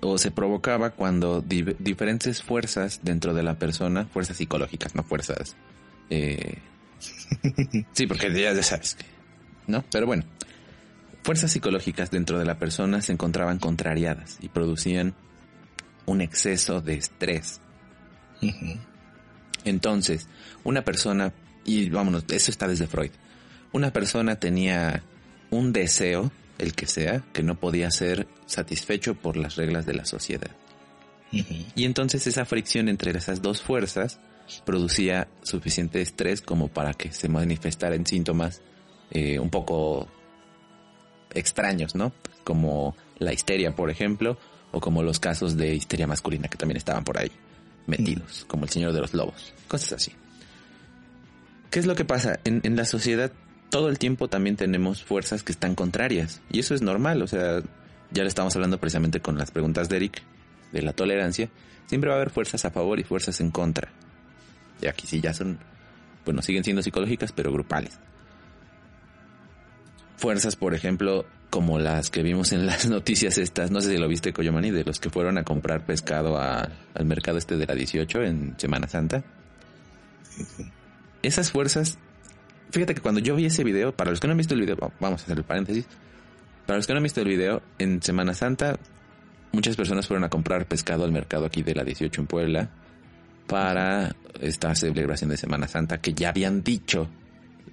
[0.00, 5.56] o se provocaba cuando diferentes fuerzas dentro de la persona, fuerzas psicológicas, no fuerzas...
[6.10, 6.58] Eh,
[7.92, 9.04] sí, porque ya, ya sabes que...
[9.66, 9.84] ¿No?
[9.90, 10.24] Pero bueno,
[11.22, 15.14] fuerzas psicológicas dentro de la persona se encontraban contrariadas y producían
[16.08, 17.60] un exceso de estrés.
[19.64, 20.28] Entonces,
[20.64, 21.32] una persona,
[21.64, 23.10] y vámonos, eso está desde Freud,
[23.72, 25.02] una persona tenía
[25.50, 30.04] un deseo, el que sea, que no podía ser satisfecho por las reglas de la
[30.04, 30.50] sociedad.
[31.30, 34.18] Y entonces esa fricción entre esas dos fuerzas
[34.64, 38.62] producía suficiente estrés como para que se manifestara en síntomas
[39.10, 40.08] eh, un poco
[41.34, 42.14] extraños, ¿no?
[42.44, 44.38] Como la histeria, por ejemplo,
[44.72, 47.30] o como los casos de histeria masculina que también estaban por ahí
[47.86, 50.12] metidos, como el Señor de los Lobos, cosas así.
[51.70, 52.40] ¿Qué es lo que pasa?
[52.44, 53.32] En, en la sociedad
[53.70, 57.60] todo el tiempo también tenemos fuerzas que están contrarias y eso es normal, o sea,
[58.10, 60.22] ya le estamos hablando precisamente con las preguntas de Eric
[60.72, 61.48] de la tolerancia,
[61.86, 63.90] siempre va a haber fuerzas a favor y fuerzas en contra.
[64.80, 65.58] Y aquí sí ya son,
[66.24, 67.98] bueno, siguen siendo psicológicas, pero grupales.
[70.18, 74.08] Fuerzas, por ejemplo, como las que vimos en las noticias estas, no sé si lo
[74.08, 78.22] viste Coyomani, de los que fueron a comprar pescado al mercado este de la 18
[78.22, 79.24] en Semana Santa.
[81.22, 81.98] Esas fuerzas,
[82.70, 84.76] fíjate que cuando yo vi ese video, para los que no han visto el video,
[85.00, 85.86] vamos a hacer el paréntesis,
[86.66, 88.78] para los que no han visto el video, en Semana Santa
[89.52, 92.70] muchas personas fueron a comprar pescado al mercado aquí de la 18 en Puebla
[93.46, 97.08] para esta celebración de Semana Santa que ya habían dicho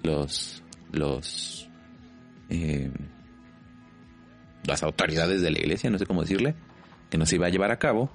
[0.02, 1.65] los los
[2.48, 2.90] eh,
[4.64, 6.54] las autoridades de la iglesia, no sé cómo decirle,
[7.10, 8.10] que nos iba a llevar a cabo.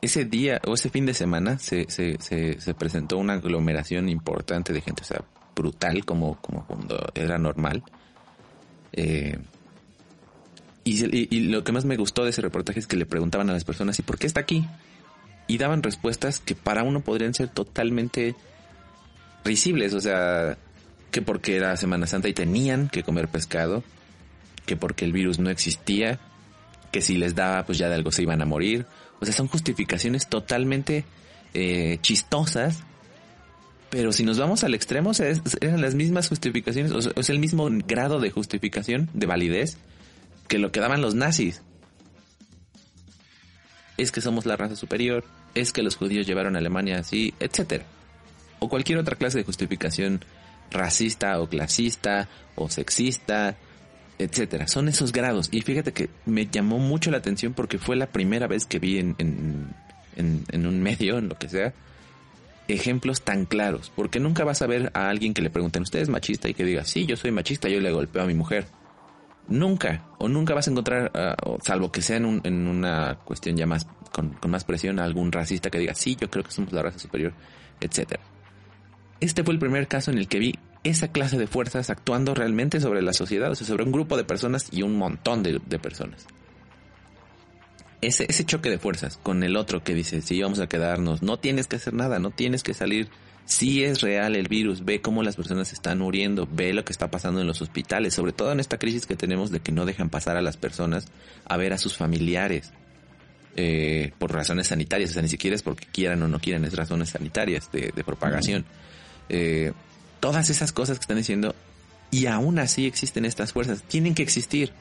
[0.00, 4.80] Ese día o ese fin de semana se, se, se, presentó una aglomeración importante de
[4.80, 5.24] gente, o sea,
[5.56, 7.82] brutal como, como cuando era normal.
[8.92, 9.38] Eh,
[10.84, 13.52] y, y, lo que más me gustó de ese reportaje es que le preguntaban a
[13.52, 14.66] las personas, ¿y por qué está aquí?
[15.48, 18.36] Y daban respuestas que para uno podrían ser totalmente
[19.44, 20.56] risibles, o sea,
[21.10, 23.82] que porque era Semana Santa y tenían que comer pescado,
[24.66, 26.18] que porque el virus no existía,
[26.92, 28.86] que si les daba pues ya de algo se iban a morir.
[29.20, 31.04] O sea, son justificaciones totalmente
[31.54, 32.84] eh, chistosas,
[33.90, 37.38] pero si nos vamos al extremo, sea, eran las mismas justificaciones, o sea, es el
[37.38, 39.78] mismo grado de justificación, de validez,
[40.46, 41.62] que lo que daban los nazis.
[43.96, 47.84] Es que somos la raza superior, es que los judíos llevaron a Alemania así, etcétera.
[48.60, 50.24] O cualquier otra clase de justificación
[50.70, 53.56] racista o clasista o sexista
[54.18, 54.66] etcétera.
[54.66, 55.48] Son esos grados.
[55.52, 58.98] Y fíjate que me llamó mucho la atención porque fue la primera vez que vi
[58.98, 61.72] en, en, un medio, en lo que sea,
[62.66, 63.92] ejemplos tan claros.
[63.94, 66.48] Porque nunca vas a ver a alguien que le pregunten, ¿usted es machista?
[66.48, 68.66] Y que diga, sí, yo soy machista, yo le golpeo a mi mujer.
[69.46, 73.66] Nunca, o nunca vas a encontrar, ah, salvo que sea en, en, una cuestión ya
[73.66, 76.98] más, con, más presión, algún racista que diga, sí, yo creo que somos la raza
[76.98, 77.32] superior,
[77.80, 78.20] etcétera.
[79.20, 80.54] Este fue el primer caso en el que vi
[80.84, 84.24] esa clase de fuerzas actuando realmente sobre la sociedad, o sea, sobre un grupo de
[84.24, 86.26] personas y un montón de, personas.
[88.00, 91.66] Ese, choque de fuerzas con el otro que dice, sí, vamos a quedarnos, no tienes
[91.66, 93.08] que hacer nada, no tienes que salir,
[93.44, 97.10] sí es real el virus, ve cómo las personas están muriendo, ve lo que está
[97.10, 100.10] pasando en los hospitales, sobre todo en esta crisis que tenemos de que no dejan
[100.10, 101.08] pasar a las personas
[101.44, 102.72] a ver a sus familiares.
[103.60, 106.76] Eh, por razones sanitarias, o sea, ni siquiera es porque quieran o no quieran, es
[106.76, 108.64] razones sanitarias de, propagación.
[109.28, 109.72] Eh,
[110.20, 111.54] todas esas cosas que están diciendo
[112.10, 113.82] y aún así existen estas fuerzas.
[113.82, 114.72] Tienen que existir.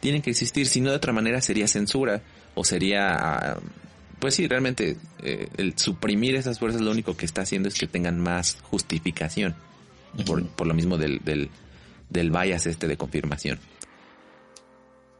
[0.00, 2.22] tienen que existir, si no de otra manera sería censura
[2.54, 3.58] o sería, ah,
[4.20, 7.86] pues sí, realmente eh, el suprimir esas fuerzas lo único que está haciendo es que
[7.86, 9.56] tengan más justificación,
[10.24, 11.50] por, por, lo mismo del, del,
[12.10, 13.58] del bias este de confirmación.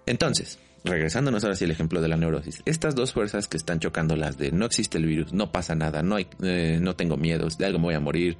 [0.07, 4.17] Entonces, regresándonos ahora sí al ejemplo de la neurosis, estas dos fuerzas que están chocando
[4.17, 7.67] las de no existe el virus, no pasa nada, no eh, no tengo miedos, de
[7.67, 8.37] algo me voy a morir,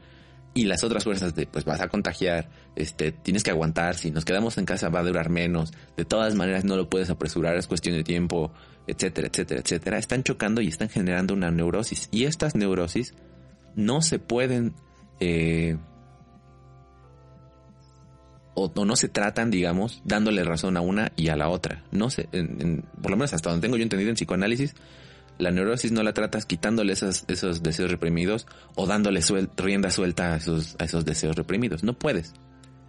[0.55, 4.25] y las otras fuerzas de pues vas a contagiar, este, tienes que aguantar, si nos
[4.25, 7.67] quedamos en casa va a durar menos, de todas maneras no lo puedes apresurar, es
[7.67, 8.53] cuestión de tiempo,
[8.87, 12.09] etcétera, etcétera, etcétera, están chocando y están generando una neurosis.
[12.11, 13.15] Y estas neurosis
[13.77, 14.75] no se pueden
[15.21, 15.77] eh,
[18.59, 21.85] o, no se tratan, digamos, dándole razón a una y a la otra.
[21.91, 22.29] No sé,
[23.01, 24.75] por lo menos hasta donde tengo yo entendido en psicoanálisis,
[25.39, 29.21] la neurosis no la tratas quitándole esos, esos deseos reprimidos o dándole
[29.57, 31.85] rienda suelta a esos, a esos deseos reprimidos.
[31.85, 32.35] No puedes.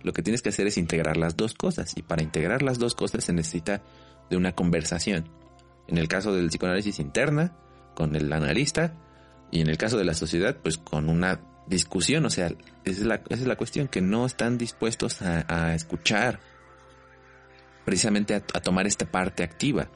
[0.01, 2.95] Lo que tienes que hacer es integrar las dos cosas y para integrar las dos
[2.95, 3.83] cosas se necesita
[4.29, 5.29] de una conversación.
[5.87, 7.53] En el caso del psicoanálisis interna,
[7.93, 8.95] con el analista,
[9.51, 12.47] y en el caso de la sociedad, pues con una discusión, o sea,
[12.83, 16.39] esa es la, esa es la cuestión, que no están dispuestos a, escuchar,
[17.85, 19.87] precisamente a, tomar esta parte activa.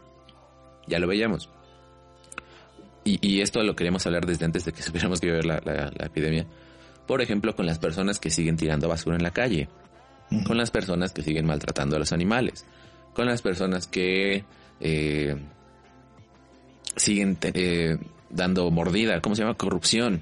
[0.88, 1.50] Ya lo veíamos.
[3.06, 6.06] Y, esto lo queríamos hablar desde antes de que supiéramos que iba a haber la,
[6.06, 6.46] epidemia.
[7.08, 9.68] Por ejemplo, con las personas que siguen tirando basura en la calle,
[10.46, 12.66] con las personas que siguen maltratando a los animales,
[13.14, 14.46] con las personas que
[14.80, 15.36] eh,
[16.96, 17.98] siguen eh,
[18.30, 19.56] dando mordida, ¿cómo se llama?
[19.56, 20.22] Corrupción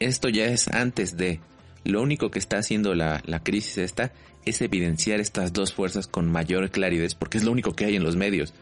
[0.00, 1.40] esto ya es antes de.
[1.84, 4.12] Lo único que está haciendo la, crisis esta
[4.46, 8.02] es evidenciar estas dos fuerzas con mayor claridad, porque es lo único que hay en
[8.02, 8.54] los medios.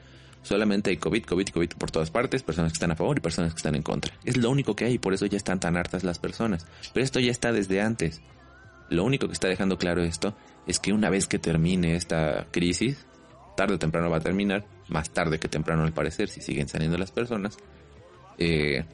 [0.42, 3.52] Solamente hay COVID, COVID, COVID por todas partes, personas que están a favor y personas
[3.52, 4.12] que están en contra.
[4.24, 6.66] Es lo único que hay y por eso ya están tan hartas las personas.
[6.92, 8.20] Pero esto ya está desde antes.
[8.90, 13.06] Lo único que está dejando claro esto es que una vez que termine esta crisis,
[13.56, 16.98] tarde o temprano va a terminar, más tarde que temprano al parecer, si siguen saliendo
[16.98, 17.56] las personas,
[18.38, 18.84] eh,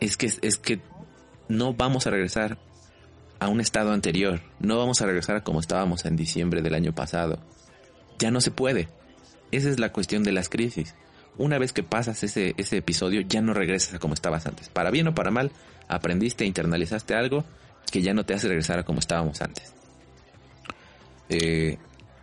[0.00, 0.80] es que es que
[1.48, 2.58] no vamos a regresar
[3.38, 6.94] a un estado anterior, no vamos a regresar a como estábamos en diciembre del año
[6.94, 7.38] pasado.
[8.18, 8.88] Ya no se puede.
[9.52, 10.94] Esa es la cuestión de las crisis.
[11.38, 14.70] Una vez que pasas ese, ese episodio, ya no regresas a como estabas antes.
[14.70, 15.52] Para bien o para mal,
[15.86, 17.44] aprendiste, internalizaste algo
[17.92, 19.74] que ya no te hace regresar a como estábamos antes.
[21.28, 21.78] Eh,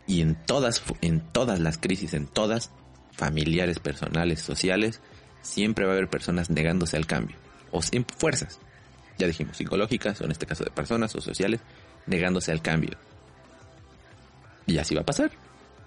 [0.07, 2.71] y en todas, en todas las crisis, en todas,
[3.11, 4.99] familiares, personales, sociales,
[5.41, 7.37] siempre va a haber personas negándose al cambio.
[7.71, 8.59] O sin fuerzas
[9.17, 11.61] ya dijimos, psicológicas, o en este caso de personas o sociales,
[12.05, 12.97] negándose al cambio.
[14.65, 15.31] Y así va a pasar.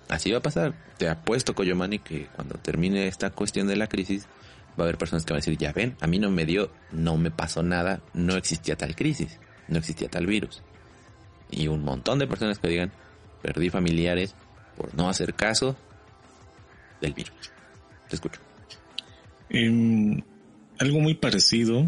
[0.08, 0.74] Así va a pasar.
[0.98, 4.26] Te apuesto, Coyomani, que cuando termine esta cuestión de la crisis,
[4.78, 6.70] va a haber personas que van a decir, ya ven, a mí no me dio,
[6.92, 10.62] no me pasó nada, no existía tal crisis, no existía tal virus.
[11.50, 12.92] Y un montón de personas que digan,
[13.42, 14.34] perdí familiares
[14.76, 15.76] por no hacer caso
[17.00, 17.50] del virus.
[18.08, 18.40] Te escucho.
[19.48, 20.22] Em,
[20.78, 21.86] algo muy parecido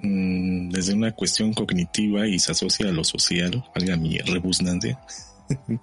[0.00, 5.00] mm, desde una cuestión cognitiva y se asocia a lo social, valga mi rebusnancia,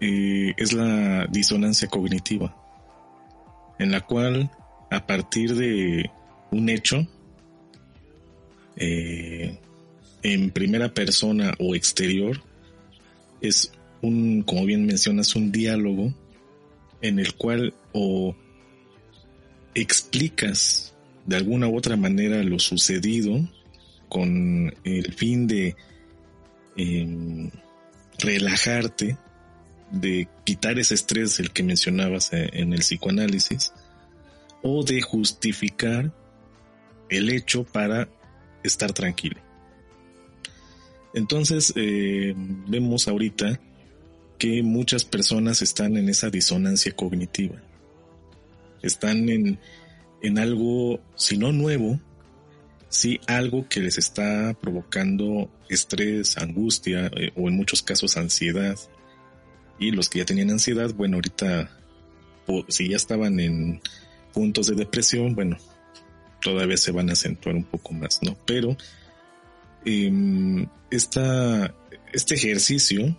[0.00, 2.54] eh, es la disonancia cognitiva,
[3.78, 4.50] en la cual
[4.90, 6.10] a partir de
[6.50, 7.06] un hecho,
[8.76, 9.58] eh,
[10.22, 12.42] en primera persona o exterior,
[13.40, 16.12] es un, como bien mencionas, un diálogo
[17.00, 18.34] en el cual o
[19.74, 20.94] explicas
[21.28, 23.38] de alguna u otra manera lo sucedido
[24.08, 25.76] con el fin de
[26.74, 27.50] em,
[28.18, 29.18] relajarte,
[29.90, 33.74] de quitar ese estrés del que mencionabas eh, en el psicoanálisis,
[34.62, 36.10] o de justificar
[37.10, 38.08] el hecho para
[38.64, 39.38] estar tranquilo.
[41.12, 43.60] Entonces eh, vemos ahorita
[44.38, 47.56] que muchas personas están en esa disonancia cognitiva.
[48.82, 49.58] Están en,
[50.22, 52.00] en algo, si no nuevo,
[52.88, 58.76] sí algo que les está provocando estrés, angustia eh, o en muchos casos ansiedad.
[59.78, 61.70] Y los que ya tenían ansiedad, bueno, ahorita
[62.68, 63.80] si ya estaban en
[64.32, 65.56] puntos de depresión, bueno,
[66.40, 68.36] todavía se van a acentuar un poco más, ¿no?
[68.46, 68.76] Pero
[69.84, 73.16] eh, este ejercicio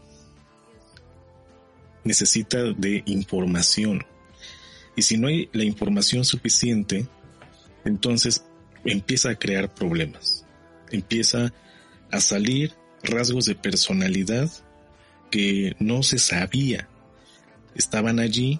[2.03, 4.03] necesita de información.
[4.99, 7.07] Y si no hay la información suficiente,
[7.85, 8.43] entonces
[8.83, 10.45] empieza a crear problemas.
[10.91, 11.53] Empieza
[12.11, 14.51] a salir rasgos de personalidad
[15.31, 16.89] que no se sabía
[17.75, 18.59] estaban allí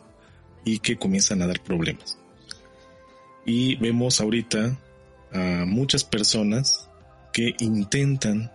[0.63, 2.17] y que comienzan a dar problemas.
[3.45, 4.79] Y vemos ahorita
[5.33, 6.89] a muchas personas
[7.33, 8.49] que intentan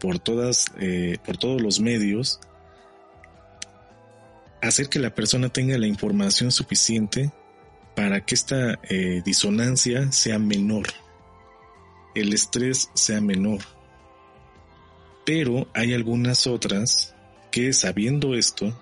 [0.00, 2.40] por todas, eh, por todos los medios,
[4.62, 7.30] hacer que la persona tenga la información suficiente
[7.94, 10.86] para que esta eh, disonancia sea menor,
[12.14, 13.60] el estrés sea menor.
[15.26, 17.14] Pero hay algunas otras
[17.50, 18.80] que sabiendo esto,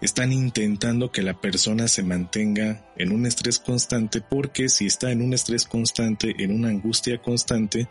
[0.00, 5.20] están intentando que la persona se mantenga en un estrés constante porque si está en
[5.20, 7.88] un estrés constante, en una angustia constante,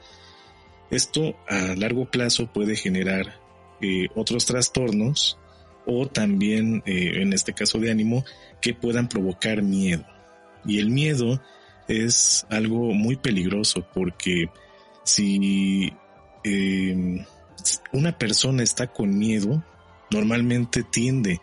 [0.90, 3.42] esto a largo plazo puede generar
[3.82, 5.38] eh, otros trastornos
[5.88, 8.24] o también, eh, en este caso de ánimo,
[8.62, 10.06] que puedan provocar miedo.
[10.66, 11.42] Y el miedo
[11.88, 14.50] es algo muy peligroso porque
[15.04, 15.94] si
[16.44, 17.26] em,
[17.94, 19.64] una persona está con miedo,
[20.12, 21.40] normalmente tiende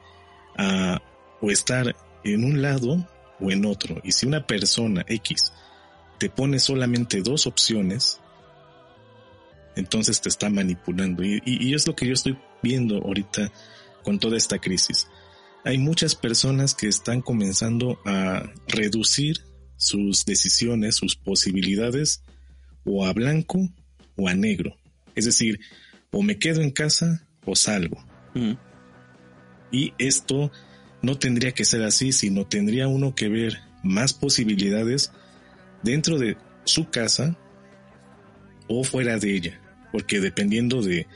[0.57, 1.01] a
[1.40, 3.07] o estar en un lado
[3.40, 4.01] o en otro.
[4.03, 5.53] Y si una persona X
[6.18, 8.20] te pone solamente dos opciones,
[9.76, 11.22] entonces te está manipulando.
[11.22, 13.51] Y, y, es lo que yo estoy viendo ahorita
[14.05, 15.09] con toda esta crisis.
[15.65, 19.39] Hay muchas personas que están comenzando a reducir
[19.77, 22.23] sus decisiones, sus posibilidades,
[22.85, 23.69] o a blanco
[24.17, 24.77] o a negro.
[25.15, 25.59] Es decir,
[26.11, 28.05] o me quedo en casa o salgo.
[29.73, 30.53] Y esto
[31.03, 35.13] no tendría que ser así, sino tendría uno que ver más posibilidades
[35.83, 37.37] dentro de su casa
[38.69, 39.61] o fuera de ella.
[39.93, 41.07] Porque dependiendo de,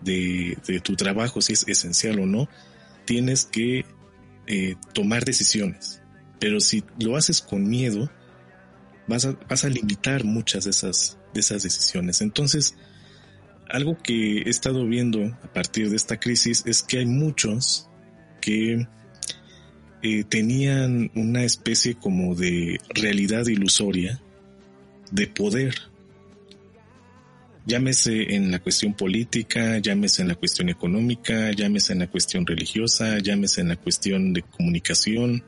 [0.00, 2.48] de, tu trabajo, si es esencial o no,
[3.04, 3.84] tienes que
[4.46, 6.02] eh, tomar decisiones.
[6.38, 8.10] Pero si lo haces con miedo,
[9.06, 12.20] vas a, vas a limitar muchas de esas, de esas decisiones.
[12.20, 12.76] Entonces,
[13.68, 17.88] algo que he estado viendo a partir de esta crisis es que hay muchos
[18.40, 18.86] que
[20.02, 24.20] eh, tenían una especie como de realidad ilusoria
[25.10, 25.74] de poder.
[27.66, 33.18] Llámese en la cuestión política, llámese en la cuestión económica, llámese en la cuestión religiosa,
[33.18, 35.44] llámese en la cuestión de comunicación,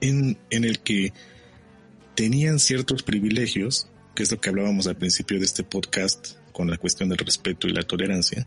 [0.00, 1.12] en, en el que
[2.14, 6.76] tenían ciertos privilegios, que es lo que hablábamos al principio de este podcast con la
[6.76, 8.46] cuestión del respeto y la tolerancia,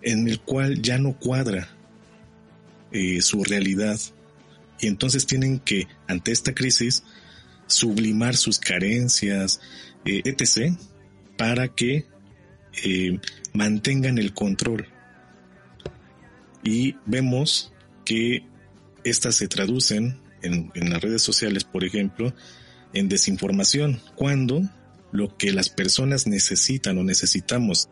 [0.00, 1.68] en el cual ya no cuadra
[2.92, 4.00] eh, su realidad.
[4.80, 7.02] Y entonces tienen que, ante esta crisis,
[7.66, 9.60] sublimar sus carencias,
[10.06, 10.78] eh, etc.,
[11.36, 12.06] para que
[12.84, 13.18] eh,
[13.52, 14.86] mantengan el control.
[16.62, 17.72] Y vemos
[18.04, 18.44] que
[19.04, 22.34] estas se traducen en, las redes sociales, por ejemplo,
[22.92, 24.62] en desinformación, cuando
[25.12, 27.88] lo que las personas necesitan o necesitamos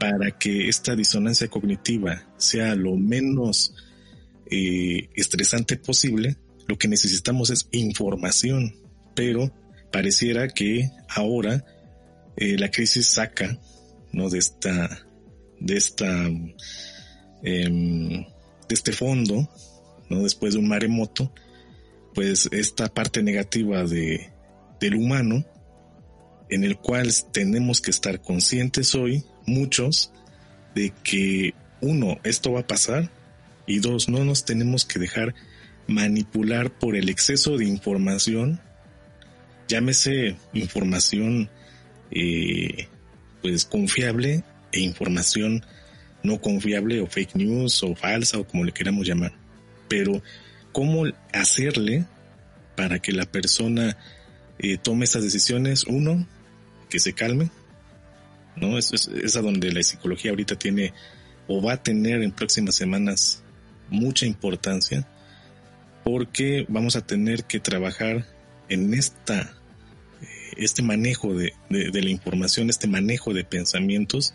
[0.00, 3.74] para que esta disonancia cognitiva sea lo menos
[4.50, 8.74] eh, estresante posible, lo que necesitamos es información,
[9.14, 9.52] pero
[9.90, 11.64] pareciera que ahora
[12.38, 13.58] eh, la crisis saca
[14.12, 14.30] ¿no?
[14.30, 15.06] de esta
[15.60, 16.26] de esta
[17.42, 19.48] em, de este fondo
[20.08, 21.32] no después de un maremoto
[22.14, 24.30] pues esta parte negativa de
[24.80, 25.44] del humano
[26.50, 30.12] en el cual tenemos que estar conscientes hoy muchos
[30.74, 33.10] de que uno esto va a pasar
[33.68, 35.34] y dos, no nos tenemos que dejar
[35.86, 38.60] manipular por el exceso de información,
[39.68, 41.50] llámese información
[42.10, 42.88] eh,
[43.42, 45.64] pues confiable e información
[46.22, 49.32] no confiable o fake news o falsa o como le queramos llamar.
[49.88, 50.22] Pero
[50.72, 52.04] cómo hacerle
[52.76, 53.96] para que la persona
[54.58, 56.26] eh, tome estas decisiones, uno,
[56.90, 57.50] que se calme,
[58.56, 58.78] ¿no?
[58.78, 60.92] Es, es, es a donde la psicología ahorita tiene
[61.46, 63.42] o va a tener en próximas semanas
[63.88, 65.06] mucha importancia
[66.04, 68.26] porque vamos a tener que trabajar
[68.68, 69.57] en esta
[70.58, 74.34] este manejo de, de, la información, este manejo de pensamientos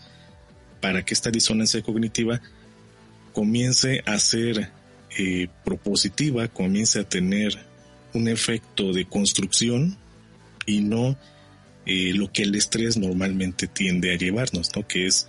[0.81, 2.41] para que esta disonancia cognitiva
[3.33, 4.71] comience a ser
[5.17, 7.57] eh, propositiva, comience a tener
[8.13, 9.97] un efecto de construcción
[10.65, 11.17] y no
[11.85, 14.87] eh, lo que el estrés normalmente tiende a llevarnos, ¿no?
[14.87, 15.27] Que es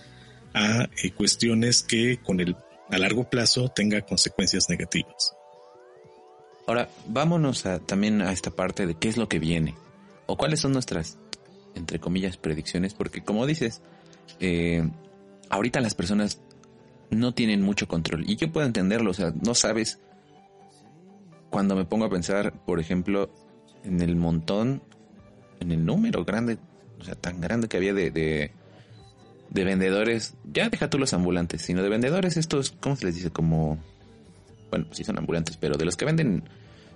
[0.53, 2.55] a eh, cuestiones que con el
[2.89, 5.33] a largo plazo tenga consecuencias negativas.
[6.67, 9.75] Ahora, vámonos a, también a esta parte de qué es lo que viene
[10.27, 11.17] o cuáles son nuestras,
[11.75, 13.81] entre comillas, predicciones, porque como dices,
[14.39, 14.89] eh,
[15.49, 16.41] ahorita las personas
[17.09, 19.99] no tienen mucho control y yo puedo entenderlo, o sea, no sabes
[21.49, 23.31] cuando me pongo a pensar, por ejemplo,
[23.83, 24.81] en el montón,
[25.59, 26.57] en el número grande,
[26.99, 28.51] o sea, tan grande que había de
[29.49, 33.29] de vendedores, ya deja tú los ambulantes, sino de vendedores estos, ¿cómo se les dice?
[33.29, 33.77] Como,
[34.69, 36.43] bueno, sí son ambulantes, pero de los que venden,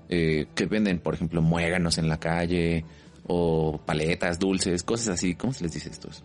[0.10, 2.84] eh, que venden, por ejemplo, muéganos en la calle,
[3.26, 6.24] o paletas, dulces, cosas así, ¿cómo se les dice estos?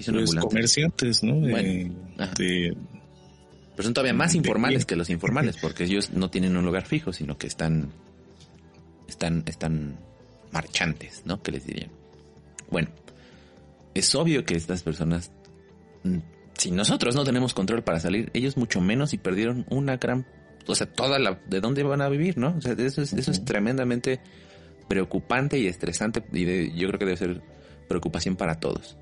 [0.00, 1.40] son pues comerciantes, ¿no?
[1.40, 1.90] De,
[3.74, 7.12] Pero son todavía más informales que los informales, porque ellos no tienen un lugar fijo,
[7.12, 7.90] sino que están,
[9.08, 9.96] están, están
[10.52, 11.42] marchantes, ¿no?
[11.42, 11.90] Que les dirían.
[12.70, 12.90] Bueno,
[13.94, 15.32] es obvio que estas personas,
[16.04, 16.18] mm,
[16.56, 20.26] si nosotros no tenemos control para salir, ellos mucho menos y perdieron una gran,
[20.66, 22.54] o sea, toda la, de dónde van a vivir, ¿no?
[22.56, 24.20] O sea, eso es, eso es tremendamente
[24.88, 27.42] preocupante y estresante y yo creo que debe ser
[27.88, 28.96] preocupación para todos.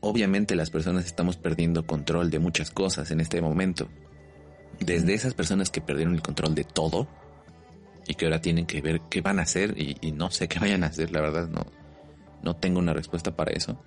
[0.00, 3.88] Obviamente las personas estamos perdiendo control de muchas cosas en este momento.
[4.78, 7.06] Desde esas personas que perdieron el control de todo
[8.06, 10.84] y que ahora tienen que ver qué van a hacer y, no sé qué vayan
[10.84, 11.66] a hacer, la verdad no,
[12.42, 13.82] no tengo una respuesta para eso.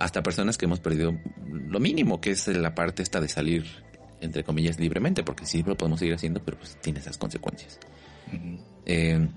[0.00, 1.16] Hasta personas que hemos perdido
[1.46, 3.64] lo mínimo, que es la parte esta de salir,
[4.20, 7.78] entre comillas, libremente, porque sí lo podemos seguir haciendo, pero pues tiene esas consecuencias.
[8.86, 9.28] Eh,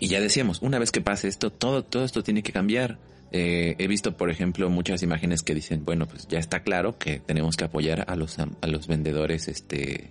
[0.00, 2.98] y ya decíamos, una vez que pase esto, todo, todo esto tiene que cambiar.
[3.30, 7.20] Eh, he visto, por ejemplo, muchas imágenes que dicen, bueno, pues ya está claro que
[7.20, 10.10] tenemos que apoyar a los, a los vendedores este,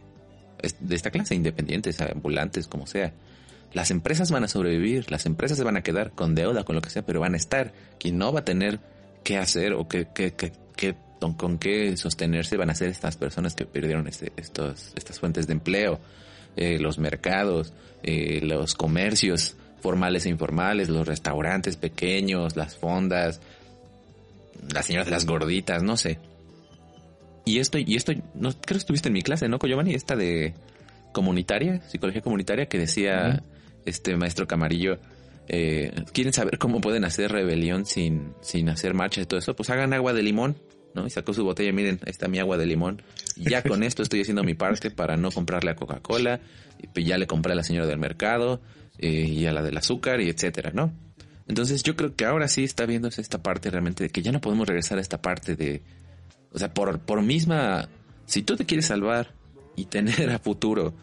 [0.79, 3.13] de esta clase, independientes, ambulantes, como sea.
[3.73, 6.81] Las empresas van a sobrevivir, las empresas se van a quedar con deuda, con lo
[6.81, 7.73] que sea, pero van a estar.
[7.99, 8.79] Quien no va a tener
[9.23, 10.51] qué hacer o qué, qué, qué,
[11.37, 15.53] con qué sostenerse van a ser estas personas que perdieron este, estos, estas fuentes de
[15.53, 15.99] empleo,
[16.55, 17.73] eh, los mercados,
[18.03, 23.41] eh, los comercios formales e informales, los restaurantes pequeños, las fondas,
[24.73, 26.19] las señoras de las gorditas, no sé.
[27.45, 29.93] Y esto, y esto, no, creo que estuviste en mi clase, ¿no, Giovanni?
[29.93, 30.53] Esta de
[31.11, 33.43] comunitaria, psicología comunitaria, que decía
[33.85, 34.99] este maestro Camarillo,
[35.47, 39.69] eh, quieren saber cómo pueden hacer rebelión sin, sin hacer marcha y todo eso, pues
[39.69, 40.55] hagan agua de limón,
[40.93, 41.05] ¿no?
[41.05, 43.01] Y sacó su botella, miren, ahí está mi agua de limón.
[43.35, 46.39] Ya con esto estoy haciendo mi parte para no comprarle a Coca-Cola,
[46.95, 48.61] y ya le compré a la señora del mercado,
[48.97, 50.93] eh, y a la del azúcar, y etcétera, ¿no?
[51.47, 54.41] Entonces yo creo que ahora sí está viéndose esta parte realmente de que ya no
[54.41, 55.81] podemos regresar a esta parte de,
[56.51, 57.89] o sea, por, por misma,
[58.25, 59.33] si tú te quieres salvar
[59.75, 60.93] y tener a futuro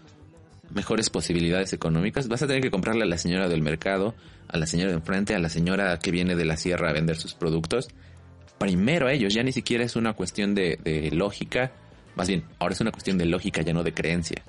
[0.71, 4.15] mejores posibilidades económicas, vas a tener que comprarle a la señora del mercado,
[4.49, 7.17] a la señora de enfrente, a la señora que viene de la sierra a vender
[7.17, 7.89] sus productos.
[8.59, 11.73] Primero a ellos, ya ni siquiera es una cuestión de, lógica,
[12.17, 14.43] más bien, ahora es una cuestión de lógica, ya no de creencia.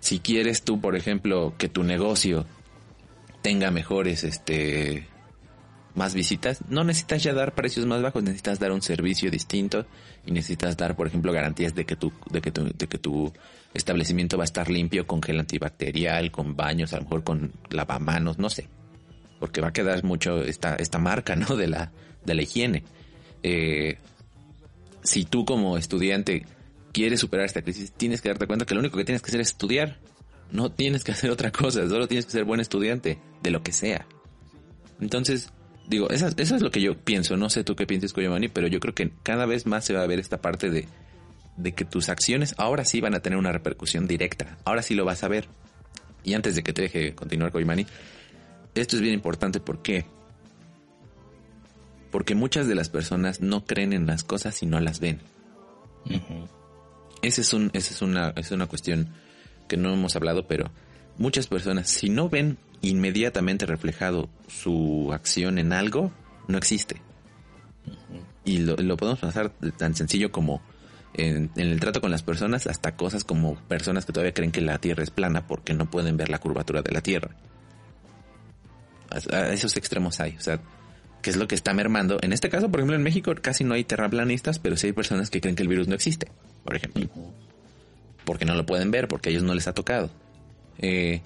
[0.00, 2.46] Si quieres tú, por ejemplo, que tu negocio
[3.42, 5.06] tenga mejores, este,
[5.96, 9.86] más visitas, no necesitas ya dar precios más bajos, necesitas dar un servicio distinto
[10.24, 13.32] y necesitas dar, por ejemplo, garantías de que tu, de que tu, de que tu
[13.74, 18.38] establecimiento va a estar limpio con gel antibacterial, con baños, a lo mejor con lavamanos,
[18.38, 18.68] no sé,
[19.38, 21.56] porque va a quedar mucho esta, esta marca, ¿no?
[21.56, 21.92] De la,
[22.24, 22.84] de la higiene.
[23.42, 23.98] Eh,
[25.02, 26.44] si tú como estudiante
[26.92, 29.40] quieres superar esta crisis, tienes que darte cuenta que lo único que tienes que hacer
[29.40, 29.98] es estudiar.
[30.50, 33.72] No tienes que hacer otra cosa, solo tienes que ser buen estudiante, de lo que
[33.72, 34.06] sea.
[35.00, 35.52] Entonces,
[35.88, 37.36] digo, eso, es lo que yo pienso.
[37.36, 40.02] No sé tú qué piensas, Giovanni, pero yo creo que cada vez más se va
[40.02, 40.88] a ver esta parte de,
[41.56, 44.58] de que tus acciones ahora sí van a tener una repercusión directa.
[44.64, 45.48] Ahora sí lo vas a ver.
[46.24, 47.86] Y antes de que te deje continuar, Koimani,
[48.80, 49.60] esto es bien importante.
[49.60, 50.06] ¿Por qué?
[52.10, 55.20] Porque muchas de las personas no creen en las cosas y no las ven.
[57.22, 59.08] Esa es, un, esa es, una, es una cuestión
[59.68, 60.70] que no hemos hablado, pero
[61.18, 66.12] muchas personas, si no ven inmediatamente reflejado su acción en algo,
[66.48, 67.02] no existe.
[68.44, 70.62] Y lo, podemos pasar tan sencillo como
[71.14, 74.78] en, el trato con las personas hasta cosas como personas que todavía creen que la
[74.78, 77.30] Tierra es plana porque no pueden ver la curvatura de la Tierra.
[79.10, 80.60] A, esos extremos hay, o sea,
[81.22, 82.18] que es lo que está mermando.
[82.22, 85.30] En este caso, por ejemplo, en México casi no hay terraplanistas, pero sí hay personas
[85.30, 86.28] que creen que el virus no existe,
[86.64, 87.08] por ejemplo.
[88.24, 90.10] Porque no lo pueden ver, porque a ellos no les ha tocado.
[90.78, 91.20] Eh,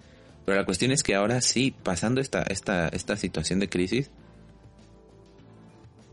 [0.44, 4.10] pero la cuestión es que ahora sí, pasando esta, esta, esta situación de crisis,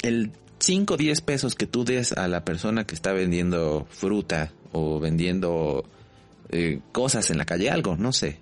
[0.01, 4.51] el 5 o 10 pesos que tú des a la persona que está vendiendo fruta
[4.71, 5.85] o vendiendo
[6.49, 8.37] eh, cosas en la calle, algo, no sé.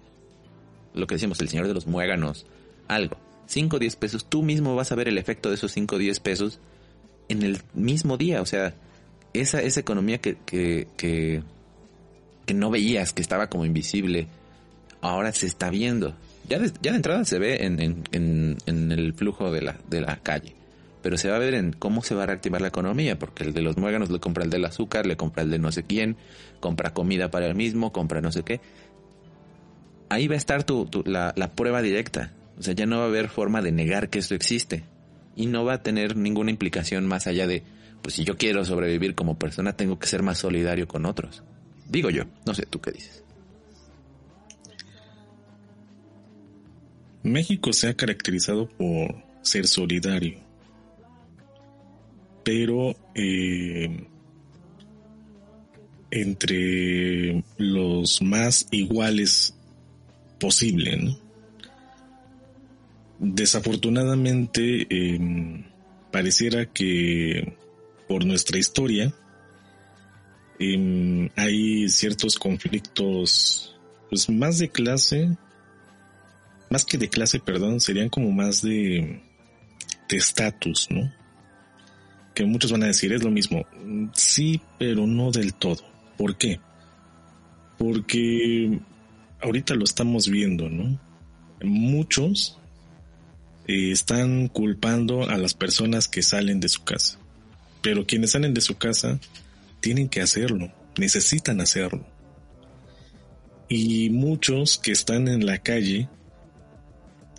[0.93, 2.45] Lo que decimos, el señor de los muéganos,
[2.87, 3.17] algo.
[3.47, 5.99] 5 o 10 pesos, tú mismo vas a ver el efecto de esos 5 o
[5.99, 6.59] 10 pesos
[7.29, 8.41] en el mismo día.
[8.41, 8.73] O sea,
[9.33, 11.43] esa, esa economía que, que, que,
[12.45, 14.27] que no veías, que estaba como invisible,
[15.01, 16.15] ahora se está viendo.
[16.47, 20.01] Ya de, ya de entrada se ve en, en, en, el flujo de la, de
[20.01, 20.55] la calle.
[21.01, 23.53] Pero se va a ver en cómo se va a reactivar la economía, porque el
[23.53, 26.17] de los muéganos le compra el del azúcar, le compra el de no sé quién,
[26.59, 28.59] compra comida para el mismo, compra no sé qué.
[30.09, 32.31] Ahí va a estar tu, la, la prueba directa.
[32.57, 34.83] O sea, ya no va a haber forma de negar que esto existe.
[35.35, 37.63] Y no va a tener ninguna implicación más allá de,
[38.01, 41.43] pues si yo quiero sobrevivir como persona, tengo que ser más solidario con otros.
[41.89, 43.23] Digo yo, no sé, ¿tú qué dices?
[47.23, 50.45] México se ha caracterizado por ser solidario.
[52.45, 54.07] pero eh,
[56.11, 59.55] entre los más iguales
[60.39, 60.95] posible.
[60.95, 61.24] ¿no?
[63.19, 65.63] Desafortunadamente, em,
[66.11, 67.55] pareciera que
[68.07, 69.13] por nuestra historia
[70.59, 73.77] em, hay ciertos conflictos,
[74.09, 75.37] pues más de clase,
[76.69, 79.21] más que de clase, perdón, serían como más de
[80.09, 81.11] estatus, ¿no?
[82.33, 83.65] Que muchos van a decir es lo mismo.
[84.13, 85.83] Sí, pero no del todo.
[86.17, 86.59] ¿Por qué?
[87.77, 88.79] Porque
[89.41, 90.99] ahorita lo estamos viendo, ¿no?
[91.63, 92.59] Muchos
[93.67, 97.19] eh, están culpando a las personas que salen de su casa.
[97.81, 99.19] Pero quienes salen de su casa
[99.79, 102.05] tienen que hacerlo, necesitan hacerlo.
[103.67, 106.09] Y muchos que están en la calle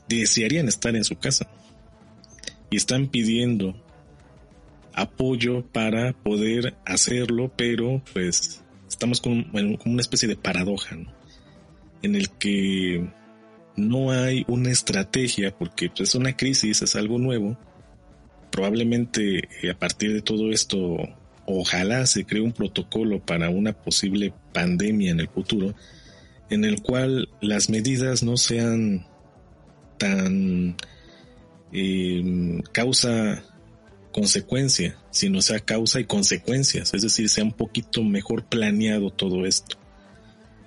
[0.09, 1.49] desearían estar en su casa.
[2.70, 3.81] Y están pidiendo
[4.93, 9.45] apoyo para poder hacerlo, pero pues estamos como,
[9.85, 10.97] una especie de paradoja,
[12.03, 13.09] en el que
[13.77, 17.59] no hay una estrategia, porque pues, es una crisis, es algo nuevo.
[18.51, 20.97] Probablemente eh, a partir de todo esto,
[21.45, 25.74] ojalá se cree un protocolo para una posible pandemia en el futuro,
[26.51, 29.07] en el cual las medidas no sean
[29.99, 30.77] tan
[31.72, 33.43] eh, causa
[34.12, 39.77] consecuencia, sino sea causa y consecuencias, es decir, sea un poquito mejor planeado todo esto.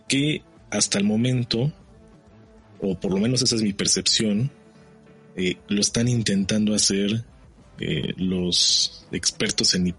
[0.07, 1.74] Que hasta el momento,
[2.82, 4.52] o por lo menos esa es mi percepción,
[5.36, 7.24] eh, lo están intentando hacer
[7.80, 9.96] eh, los expertos en,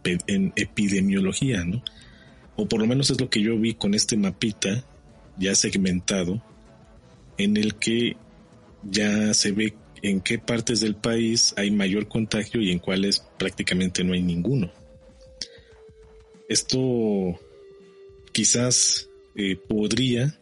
[0.57, 1.83] epidemiología, ¿no?
[2.57, 4.85] O por lo menos es lo que yo vi con este mapita
[5.39, 6.43] ya segmentado,
[7.39, 8.17] en el que
[8.83, 14.05] ya se ve en qué partes del país hay mayor contagio y en cuáles prácticamente
[14.05, 14.71] no hay ninguno.
[16.49, 17.39] Esto
[18.33, 20.40] quizás eh, podría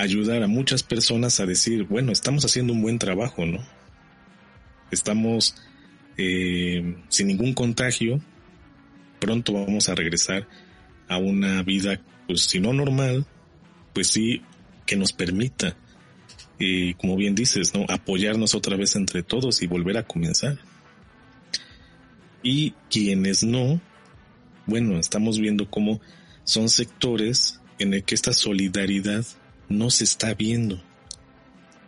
[0.00, 3.58] ayudar a muchas personas a decir, bueno, estamos haciendo un buen trabajo, ¿no?
[4.90, 5.56] Estamos
[6.16, 8.20] eh, sin ningún contagio,
[9.20, 10.46] pronto vamos a regresar
[11.08, 13.26] a una vida, pues si no normal,
[13.92, 14.42] pues sí
[14.86, 15.76] que nos permita
[16.58, 17.86] y como bien dices, ¿no?
[17.88, 20.58] Apoyarnos otra vez entre todos y volver a comenzar.
[22.42, 23.80] Y quienes no,
[24.66, 26.00] bueno, estamos viendo cómo
[26.44, 29.24] son sectores en el que esta solidaridad
[29.68, 30.82] no se está viendo.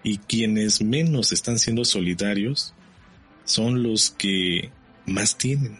[0.03, 2.75] Y quienes menos están siendo solidarios
[3.45, 4.71] son los que
[5.07, 5.79] más tienen.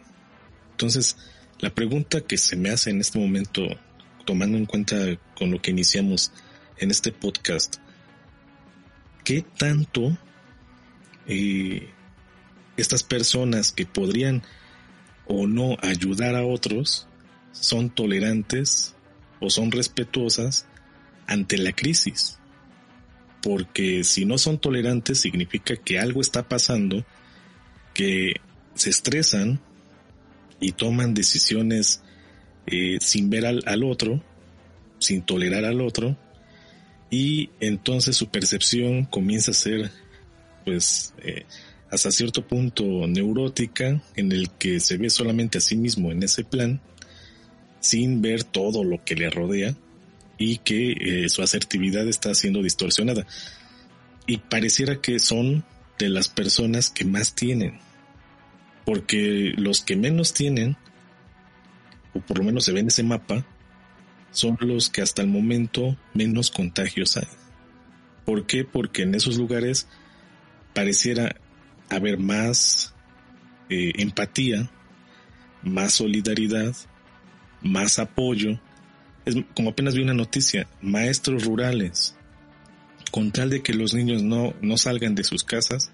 [0.73, 1.17] Entonces,
[1.59, 3.63] la pregunta que se me hace en este momento,
[4.25, 4.97] tomando en cuenta
[5.37, 6.33] con lo que iniciamos
[6.79, 7.77] en este podcast,
[9.25, 10.17] qué tanto
[11.27, 11.89] eh,
[12.77, 14.43] estas personas que podrían
[15.27, 17.07] o no ayudar a otros
[17.53, 18.95] son tolerantes
[19.39, 20.67] o son respetuosas
[21.31, 22.39] ante la crisis.
[23.41, 27.07] Porque si no son tolerantes significa que algo está pasando,
[27.95, 28.35] que
[28.75, 29.61] se estresan
[30.61, 32.03] y toman decisiones
[32.67, 34.23] eh, sin ver al, otro,
[34.99, 36.19] sin tolerar al otro,
[37.11, 39.91] y entonces su percepción comienza a ser
[40.65, 41.47] pues eh,
[41.91, 46.45] hasta cierto punto neurótica en el que se ve solamente a sí mismo en ese
[46.45, 46.81] plan
[47.81, 49.75] sin ver todo lo que le rodea
[50.41, 53.25] y que eh, su asertividad está siendo distorsionada
[54.27, 55.65] y pareciera que son
[56.01, 57.79] de las personas que más tienen
[58.85, 60.77] porque los que menos tienen
[62.15, 63.47] o por lo menos se ve en ese mapa
[64.33, 67.29] son los que hasta el momento menos contagios hay.
[68.25, 68.65] ¿Por qué?
[68.65, 69.89] Porque en esos lugares
[70.73, 71.37] pareciera
[71.89, 72.95] haber más
[73.69, 74.71] eh, empatía,
[75.63, 76.75] más solidaridad,
[77.63, 78.61] más apoyo.
[79.55, 82.15] Como apenas vi una noticia, maestros rurales,
[83.11, 85.91] con tal de que los niños no, no salgan de sus casas,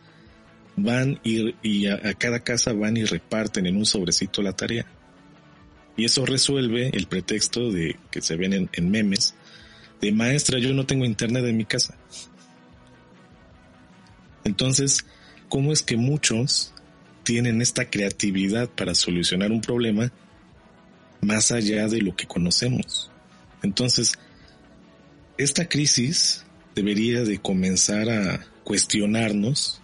[0.76, 4.87] van y, a cada casa van y reparten en un sobrecito la tarea.
[5.97, 9.34] Y eso resuelve el pretexto de que se ven en, memes
[10.01, 11.97] de maestra, yo no tengo internet en mi casa.
[14.45, 15.07] Entonces,
[15.49, 16.74] ¿cómo es que muchos
[17.22, 20.12] tienen esta creatividad para solucionar un problema
[21.22, 23.11] más allá de lo que conocemos?
[23.66, 24.14] Entonces,
[25.38, 26.44] esta crisis
[26.74, 29.82] debería de comenzar a cuestionarnos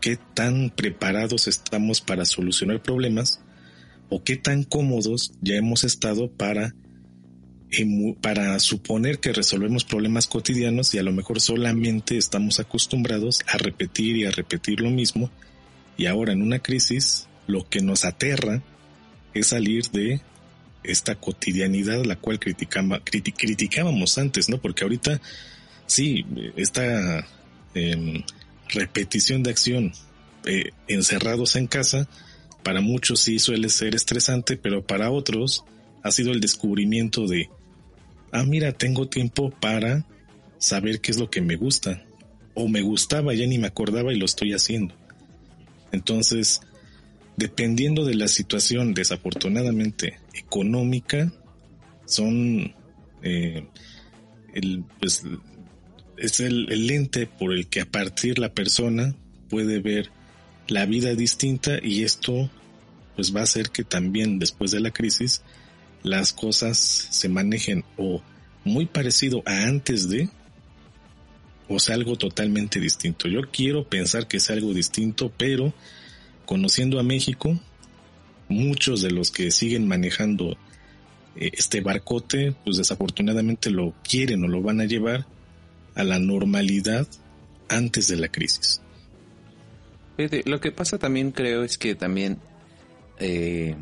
[0.00, 3.40] qué tan preparados estamos para solucionar problemas
[4.08, 6.74] o qué tan cómodos ya hemos estado para,
[8.20, 14.16] para suponer que resolvemos problemas cotidianos y a lo mejor solamente estamos acostumbrados a repetir
[14.16, 15.30] y a repetir lo mismo.
[15.96, 18.62] Y ahora en una crisis lo que nos aterra
[19.34, 20.20] es salir de
[20.82, 24.58] esta cotidianidad la cual criticábamos antes, ¿no?
[24.58, 25.20] Porque ahorita
[25.86, 26.24] sí,
[26.56, 27.26] esta
[27.74, 28.22] em,
[28.68, 29.92] repetición de acción
[30.44, 32.08] eh, encerrados en casa,
[32.62, 35.64] para muchos sí suele ser estresante, pero para otros
[36.02, 37.48] ha sido el descubrimiento de,
[38.32, 40.06] ah, mira, tengo tiempo para
[40.58, 42.04] saber qué es lo que me gusta,
[42.54, 44.94] o me gustaba, ya ni me acordaba y lo estoy haciendo.
[45.92, 46.60] Entonces,
[47.38, 51.32] dependiendo de la situación desafortunadamente económica,
[52.04, 52.74] son
[53.22, 53.64] eh,
[54.54, 55.22] el, pues,
[56.16, 59.14] es el, el, lente por el que a partir la persona
[59.48, 60.10] puede ver
[60.66, 62.50] la vida distinta y esto
[63.14, 65.42] pues va a hacer que también después de la crisis
[66.02, 68.20] las cosas se manejen o
[68.64, 70.28] muy parecido a antes de
[71.68, 73.28] o sea algo totalmente distinto.
[73.28, 75.72] Yo quiero pensar que es algo distinto, pero
[76.48, 77.58] conociendo a México,
[78.48, 80.52] muchos de los que siguen manejando
[81.36, 85.26] eh, este barcote, pues desafortunadamente lo quieren o lo van a llevar
[85.94, 87.06] a la normalidad
[87.68, 88.80] antes de la crisis.
[90.46, 92.38] Lo que pasa también creo es que también
[93.18, 93.76] eh,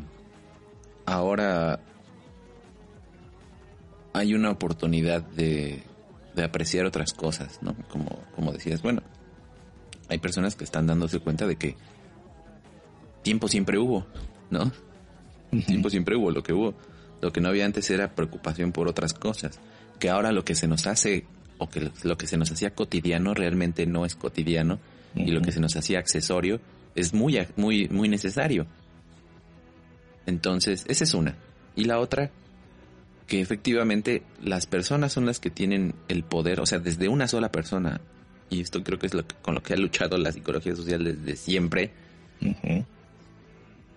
[1.05, 1.79] ahora
[4.11, 5.83] hay una oportunidad de,
[6.43, 7.77] apreciar otras cosas, ¿no?
[7.87, 9.03] Como, como decías, bueno,
[10.09, 11.77] hay personas que están dándose cuenta de que
[13.23, 14.05] tiempo siempre hubo,
[14.49, 14.71] ¿no?
[15.65, 16.73] Tiempo siempre hubo, lo que hubo,
[17.21, 19.59] lo que no había antes era preocupación por otras cosas,
[19.99, 21.25] que ahora lo que se nos hace
[21.57, 24.79] o que lo que se nos hacía cotidiano realmente no es cotidiano
[25.15, 26.59] y lo que se nos hacía accesorio
[26.95, 28.67] es muy muy muy necesario.
[30.25, 31.35] Entonces, esa es una.
[31.75, 32.31] Y la otra
[33.27, 37.51] que efectivamente las personas son las que tienen el poder, o sea, desde una sola
[37.51, 37.99] persona,
[38.49, 41.35] y esto creo que es lo con lo que ha luchado la psicología social desde
[41.35, 41.91] siempre,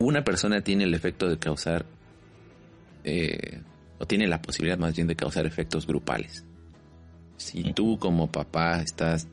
[0.00, 1.86] una persona tiene el efecto de causar,
[3.04, 3.60] eh,
[3.98, 6.44] o tiene la posibilidad más bien de causar efectos grupales.
[7.36, 9.28] Si tú como papá estás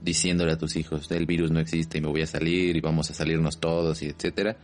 [0.00, 3.10] diciéndole a tus hijos, el virus no existe y me voy a salir y vamos
[3.10, 4.56] a salirnos todos y etcétera,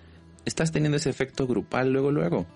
[0.47, 2.47] estás teniendo ese efecto grupal luego, luego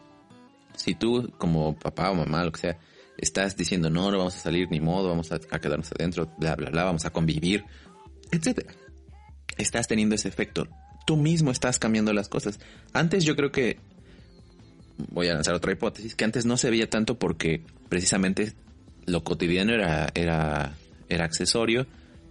[0.78, 2.78] si tú como papá o mamá, lo que sea,
[3.16, 6.70] estás diciendo, no, no vamos a salir ni modo, vamos a, quedarnos adentro, bla, bla,
[6.70, 7.64] bla, vamos a convivir,
[8.30, 8.72] etcétera.
[9.56, 10.68] Estás teniendo ese efecto.
[11.08, 12.60] Tú mismo estás cambiando las cosas.
[12.92, 13.78] Antes yo creo que,
[15.10, 18.52] voy a lanzar otra hipótesis, que antes no se veía tanto porque precisamente
[19.06, 20.76] lo cotidiano era, era,
[21.08, 21.86] era accesorio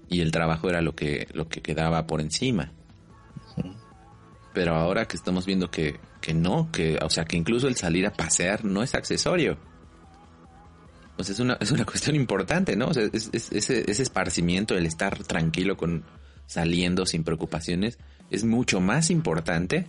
[0.10, 2.72] y el trabajo era lo que, lo que quedaba por encima.
[4.54, 8.06] Pero ahora que estamos viendo que que no, que, o sea, que incluso el salir
[8.06, 9.58] a pasear no es accesorio.
[11.16, 12.88] Pues es una, es una cuestión importante, ¿no?
[12.88, 16.04] O sea, es, ese, ese esparcimiento, el estar tranquilo con
[16.46, 17.98] saliendo sin preocupaciones,
[18.32, 19.88] es mucho más importante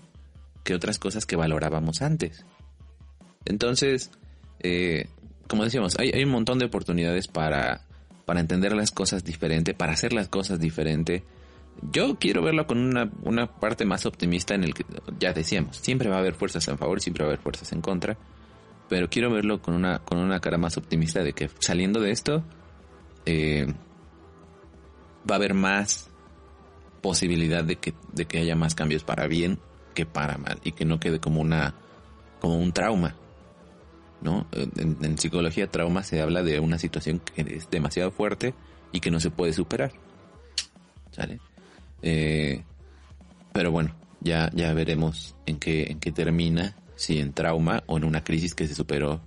[0.65, 2.45] que otras cosas que valorábamos antes.
[3.45, 4.11] Entonces,
[4.61, 5.09] eh,
[5.47, 7.83] como decíamos, hay, un montón de oportunidades para,
[8.27, 11.25] para entender las cosas diferente, para hacer las cosas diferente,
[11.93, 14.85] yo quiero verlo con una, una parte más optimista en el que,
[15.19, 17.81] ya decíamos, siempre va a haber fuerzas en favor, siempre va a haber fuerzas en
[17.81, 18.19] contra,
[18.89, 22.43] pero quiero verlo con una, con una cara más optimista de que saliendo de esto,
[23.27, 23.67] eh,
[25.29, 26.08] va a haber más
[27.01, 29.59] posibilidad de que, de que haya más cambios para bien
[29.95, 31.75] que para mal y que no quede como una,
[32.41, 33.17] como un trauma.
[34.21, 34.47] ¿no?
[34.53, 38.55] En, psicología trauma se habla de una situación que es demasiado fuerte
[38.93, 39.93] y que no se puede superar.
[41.11, 41.41] ¿Sale?
[42.03, 42.63] Eh,
[43.53, 48.05] pero bueno, ya, ya veremos en qué, en qué termina, si en trauma o en
[48.05, 49.21] una crisis que se superó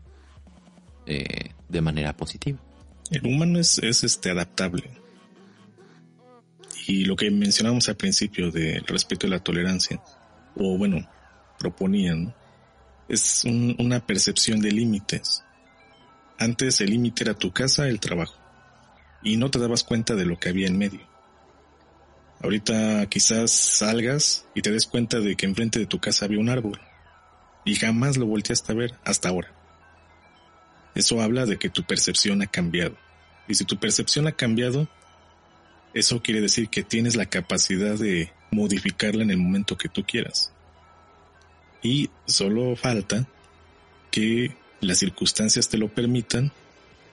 [1.06, 2.60] eh, de manera positiva.
[3.10, 4.90] El humano es, es este adaptable.
[6.88, 10.02] Y lo que mencionamos al principio de respecto a la tolerancia,
[10.56, 11.08] o bueno,
[11.60, 12.34] proponían,
[13.08, 15.44] es una percepción de límites.
[16.40, 18.36] Antes el límite era tu casa, el trabajo,
[19.22, 21.02] y no te dabas cuenta de lo que había en medio.
[22.42, 26.50] Ahorita quizás salgas y te des cuenta de que enfrente de tu casa había un
[26.50, 26.82] árbol
[27.64, 29.54] y jamás lo volteaste a ver hasta ahora.
[30.96, 32.98] Eso habla de que tu percepción ha cambiado.
[33.48, 34.88] Y si tu percepción ha cambiado,
[35.94, 40.52] eso quiere decir que tienes la capacidad de modificarla en el momento que tú quieras.
[41.84, 43.28] Y solo falta
[44.12, 46.52] que las circunstancias te lo permitan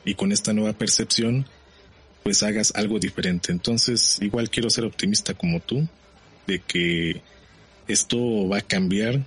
[0.05, 1.47] y con esta nueva percepción
[2.23, 3.53] pues hagas algo diferente.
[3.53, 5.89] Entonces, igual quiero ser optimista como tú,
[6.47, 7.23] de que
[7.87, 9.25] esto va a cambiar.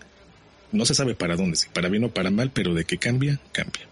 [0.72, 3.39] No se sabe para dónde, si para bien o para mal, pero de que cambia,
[3.52, 3.88] cambia.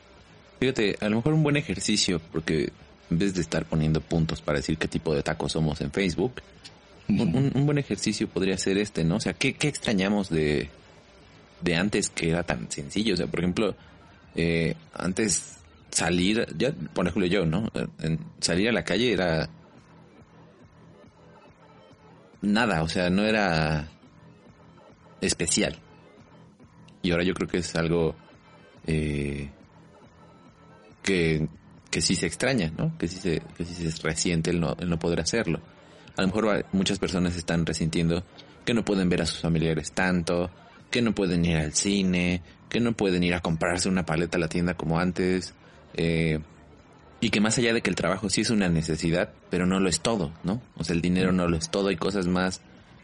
[0.59, 2.71] Fíjate, a lo mejor un buen ejercicio, porque
[3.09, 6.41] en vez de estar poniendo puntos para decir qué tipo de tacos somos en Facebook,
[7.07, 9.15] Un, buen ejercicio podría ser este, ¿no?
[9.15, 10.69] O sea, ¿qué, extrañamos de,
[11.61, 13.15] de antes que era tan sencillo?
[13.15, 13.75] O sea, por ejemplo,
[14.35, 15.57] eh, antes
[15.89, 17.67] salir, ya, por ejemplo yo, ¿no?
[18.39, 19.49] salir a la calle era
[22.41, 23.87] nada, o sea, no era
[25.21, 25.77] especial.
[27.01, 28.15] Y ahora yo creo que es algo
[28.85, 29.49] eh,
[31.03, 31.47] que,
[31.89, 32.97] que sí se extraña, ¿no?
[32.97, 35.59] Que sí se, que sí se resiente el no, el no poder hacerlo.
[36.15, 38.23] A lo mejor muchas personas están resintiendo
[38.65, 40.51] que no pueden ver a sus familiares tanto,
[40.91, 44.41] que no pueden ir al cine, que no pueden ir a comprarse una paleta a
[44.41, 45.53] la tienda como antes,
[45.95, 46.39] eh,
[47.21, 49.89] y que más allá de que el trabajo sí es una necesidad, pero no lo
[49.89, 50.61] es todo, ¿no?
[50.77, 52.61] O sea, el dinero no lo es todo, hay cosas más,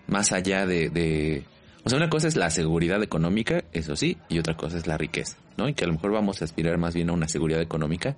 [0.08, 1.44] más allá de, de,
[1.84, 4.98] o sea, una cosa es la seguridad económica, eso sí, y otra cosa es la
[4.98, 5.68] riqueza, ¿no?
[5.68, 8.16] Y que a lo mejor vamos a aspirar más bien a una seguridad económica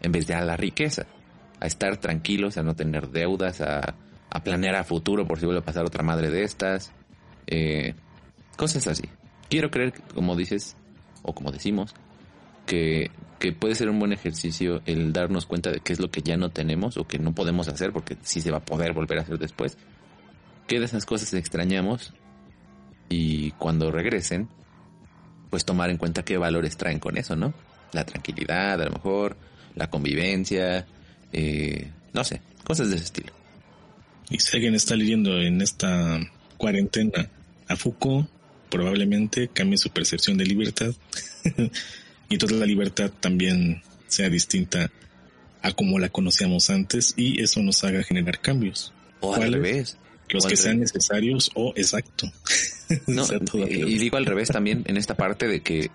[0.00, 1.06] en vez de a la riqueza,
[1.60, 3.94] a estar tranquilos, a no tener deudas, a,
[4.30, 6.92] a planear a futuro por si vuelve a pasar otra madre de estas,
[7.46, 7.94] eh,
[8.56, 9.04] cosas así.
[9.48, 10.76] Quiero creer, como dices,
[11.22, 11.94] o como decimos,
[12.66, 16.22] que, que puede ser un buen ejercicio el darnos cuenta de qué es lo que
[16.22, 19.18] ya no tenemos o que no podemos hacer, porque sí se va a poder volver
[19.18, 19.78] a hacer después.
[20.66, 22.12] ¿Qué de esas cosas extrañamos?
[23.08, 24.48] Y cuando regresen,
[25.48, 27.54] pues tomar en cuenta qué valores traen con eso, ¿no?
[27.92, 29.36] La tranquilidad, a lo mejor,
[29.76, 30.86] la convivencia,
[31.32, 33.32] eh, no sé, cosas de ese estilo.
[34.30, 36.18] Y si alguien está leyendo en esta
[36.56, 37.30] cuarentena
[37.68, 38.28] a Foucault,
[38.70, 40.92] probablemente cambie su percepción de libertad
[42.28, 44.90] y entonces la libertad también sea distinta
[45.62, 48.92] a como la conocíamos antes y eso nos haga generar cambios.
[49.20, 49.96] O al revés.
[50.28, 52.30] Los que sean necesarios o exacto.
[53.68, 55.90] y, digo al revés también en esta parte de que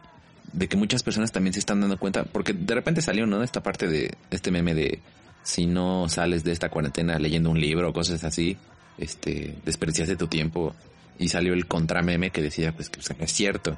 [0.54, 3.44] de que muchas personas también se están dando cuenta, porque de repente salió, ¿no?
[3.44, 5.00] Esta parte de este meme de
[5.44, 8.58] si no sales de esta cuarentena leyendo un libro o cosas así,
[8.98, 10.76] este, desperdiciaste tu tiempo
[11.18, 13.78] y salió el contrameme que decía pues que es cierto.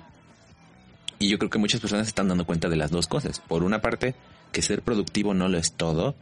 [1.20, 3.40] Y yo creo que muchas personas se están dando cuenta de las dos cosas.
[3.40, 4.16] Por una parte,
[4.52, 6.16] que ser productivo no lo es todo.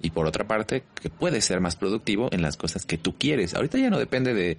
[0.00, 3.54] Y por otra parte, que puedes ser más productivo en las cosas que tú quieres.
[3.54, 4.58] Ahorita ya no depende de,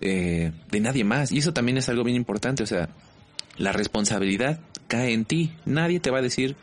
[0.00, 1.30] de nadie más.
[1.30, 2.62] Y eso también es algo bien importante.
[2.62, 2.88] O sea,
[3.56, 5.52] la responsabilidad cae en ti.
[5.64, 6.56] Nadie te va a decir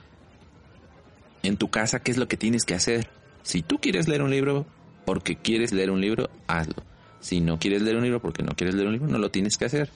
[1.44, 3.10] en tu casa qué es lo que tienes que hacer.
[3.44, 4.66] Si tú quieres leer un libro
[5.06, 6.84] porque quieres leer un libro, hazlo.
[7.20, 9.58] Si no quieres leer un libro porque no quieres leer un libro, no lo tienes
[9.58, 9.90] que hacer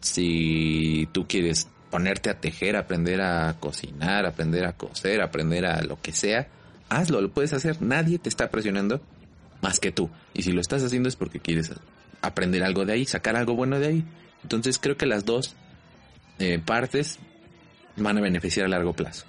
[0.00, 6.00] si tú quieres ponerte a tejer, aprender a cocinar, aprender a coser, aprender a lo
[6.00, 6.48] que sea,
[6.88, 7.80] hazlo, lo puedes hacer.
[7.82, 9.00] Nadie te está presionando
[9.62, 10.10] más que tú.
[10.34, 11.72] Y si lo estás haciendo es porque quieres
[12.22, 14.04] aprender algo de ahí, sacar algo bueno de ahí.
[14.42, 15.56] Entonces creo que las dos
[16.38, 17.18] eh, partes
[17.96, 19.26] van a beneficiar a largo plazo.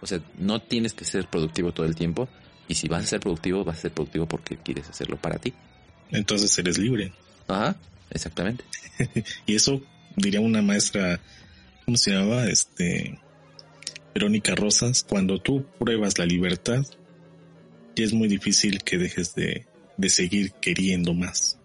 [0.00, 2.28] O sea, no tienes que ser productivo todo el tiempo.
[2.68, 5.52] Y si vas a ser productivo, vas a ser productivo porque quieres hacerlo para ti.
[6.10, 7.12] Entonces eres libre.
[7.48, 7.76] Ajá.
[8.10, 8.64] Exactamente.
[9.46, 9.82] y eso
[10.16, 11.20] diría una maestra,
[11.84, 12.46] ¿cómo se llamaba?
[12.46, 13.18] Este,
[14.14, 16.84] Verónica Rosas, cuando tú pruebas la libertad,
[17.96, 19.66] ya es muy difícil que dejes de,
[20.08, 21.58] seguir queriendo más.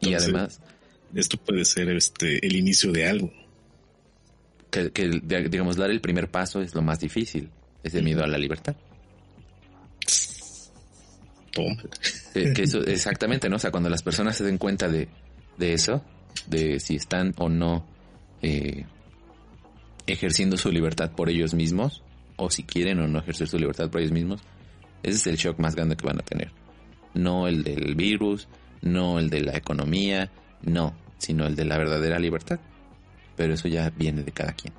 [0.00, 0.60] y además,
[1.14, 3.32] esto puede ser este el inicio de algo.
[4.70, 4.90] Que,
[5.48, 7.48] digamos, dar el primer paso es lo más difícil,
[7.82, 8.76] es el miedo a la libertad.
[12.32, 13.56] Que eso, exactamente, ¿no?
[13.56, 15.08] O sea, cuando las personas se den cuenta de,
[15.56, 16.04] de eso,
[16.46, 17.86] de si están o no
[18.42, 18.84] eh,
[20.06, 22.02] ejerciendo su libertad por ellos mismos,
[22.36, 24.40] o si quieren o no ejercer su libertad por ellos mismos,
[25.02, 26.52] ese es el shock más grande que van a tener.
[27.14, 28.48] No el del virus,
[28.82, 30.30] no el de la economía,
[30.62, 32.58] no, sino el de la verdadera libertad.
[33.36, 34.74] Pero eso ya viene de cada quien.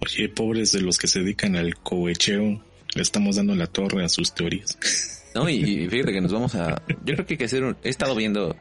[0.00, 2.62] Oye, pobres de los que se dedican al cohecheo,
[2.94, 4.78] le estamos dando la torre a sus teorías.
[5.34, 6.82] No, y, fíjate que nos vamos a.
[7.04, 7.76] Yo creo que hay que hacer un.
[7.84, 8.56] He estado viendo.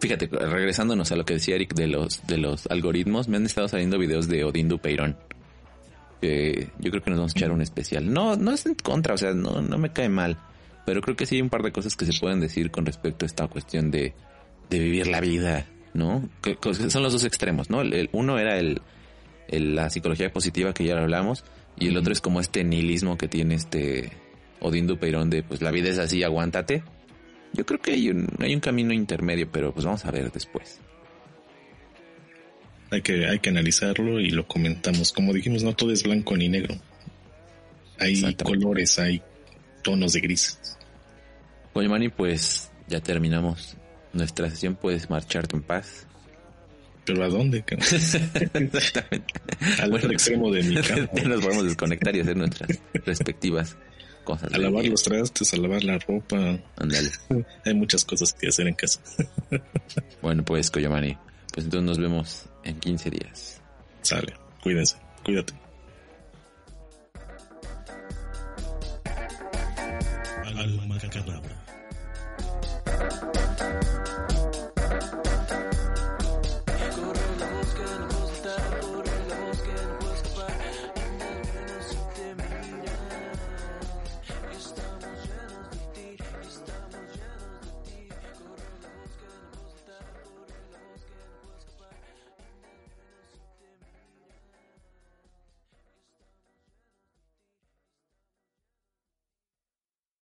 [0.00, 3.68] Fíjate, regresándonos a lo que decía Eric de los, de los algoritmos, me han estado
[3.68, 5.16] saliendo videos de Odín Dupeirón.
[6.20, 8.12] Que yo creo que nos vamos a echar un especial.
[8.12, 10.38] No, no es en contra, o sea, no, no me cae mal.
[10.84, 13.24] Pero creo que sí hay un par de cosas que se pueden decir con respecto
[13.24, 14.14] a esta cuestión de,
[14.70, 16.28] de vivir la vida, ¿no?
[16.42, 16.56] Que,
[16.88, 17.80] son los dos extremos, ¿no?
[17.82, 18.80] El, uno era el,
[19.50, 21.44] la psicología positiva que ya lo hablamos,
[21.78, 24.10] y el otro es como este nihilismo que tiene este
[24.60, 26.82] Odín Dupeirón de pues la vida es así, aguántate.
[27.52, 30.80] Yo creo que hay un, hay un camino intermedio, pero pues vamos a ver después.
[32.90, 35.12] Hay que, hay que analizarlo y lo comentamos.
[35.12, 36.74] Como dijimos, no todo es blanco ni negro.
[37.98, 39.22] Hay colores, hay
[39.82, 40.78] tonos de grises.
[41.72, 43.77] Oye, Manny, pues ya terminamos
[44.12, 44.74] nuestra sesión.
[44.76, 46.06] Puedes marcharte en paz.
[47.04, 47.64] ¿Pero a dónde?
[47.70, 48.78] Exactamente.
[49.80, 51.08] Al otro extremo de mi cama.
[51.24, 53.76] nos podemos desconectar y hacer nuestras respectivas
[54.24, 54.52] cosas.
[54.52, 54.90] A lavar día.
[54.90, 56.58] los trastes, a lavar la ropa.
[56.76, 57.10] Ándale.
[57.64, 59.00] Hay muchas cosas que hacer en casa.
[60.20, 61.16] Bueno, pues, Koyomani.
[61.54, 63.60] Pues entonces nos vemos en 15 días.
[64.02, 64.34] Sale.
[64.62, 64.96] Cuídense.
[65.24, 65.54] Cuídate.
[70.44, 70.98] Alma.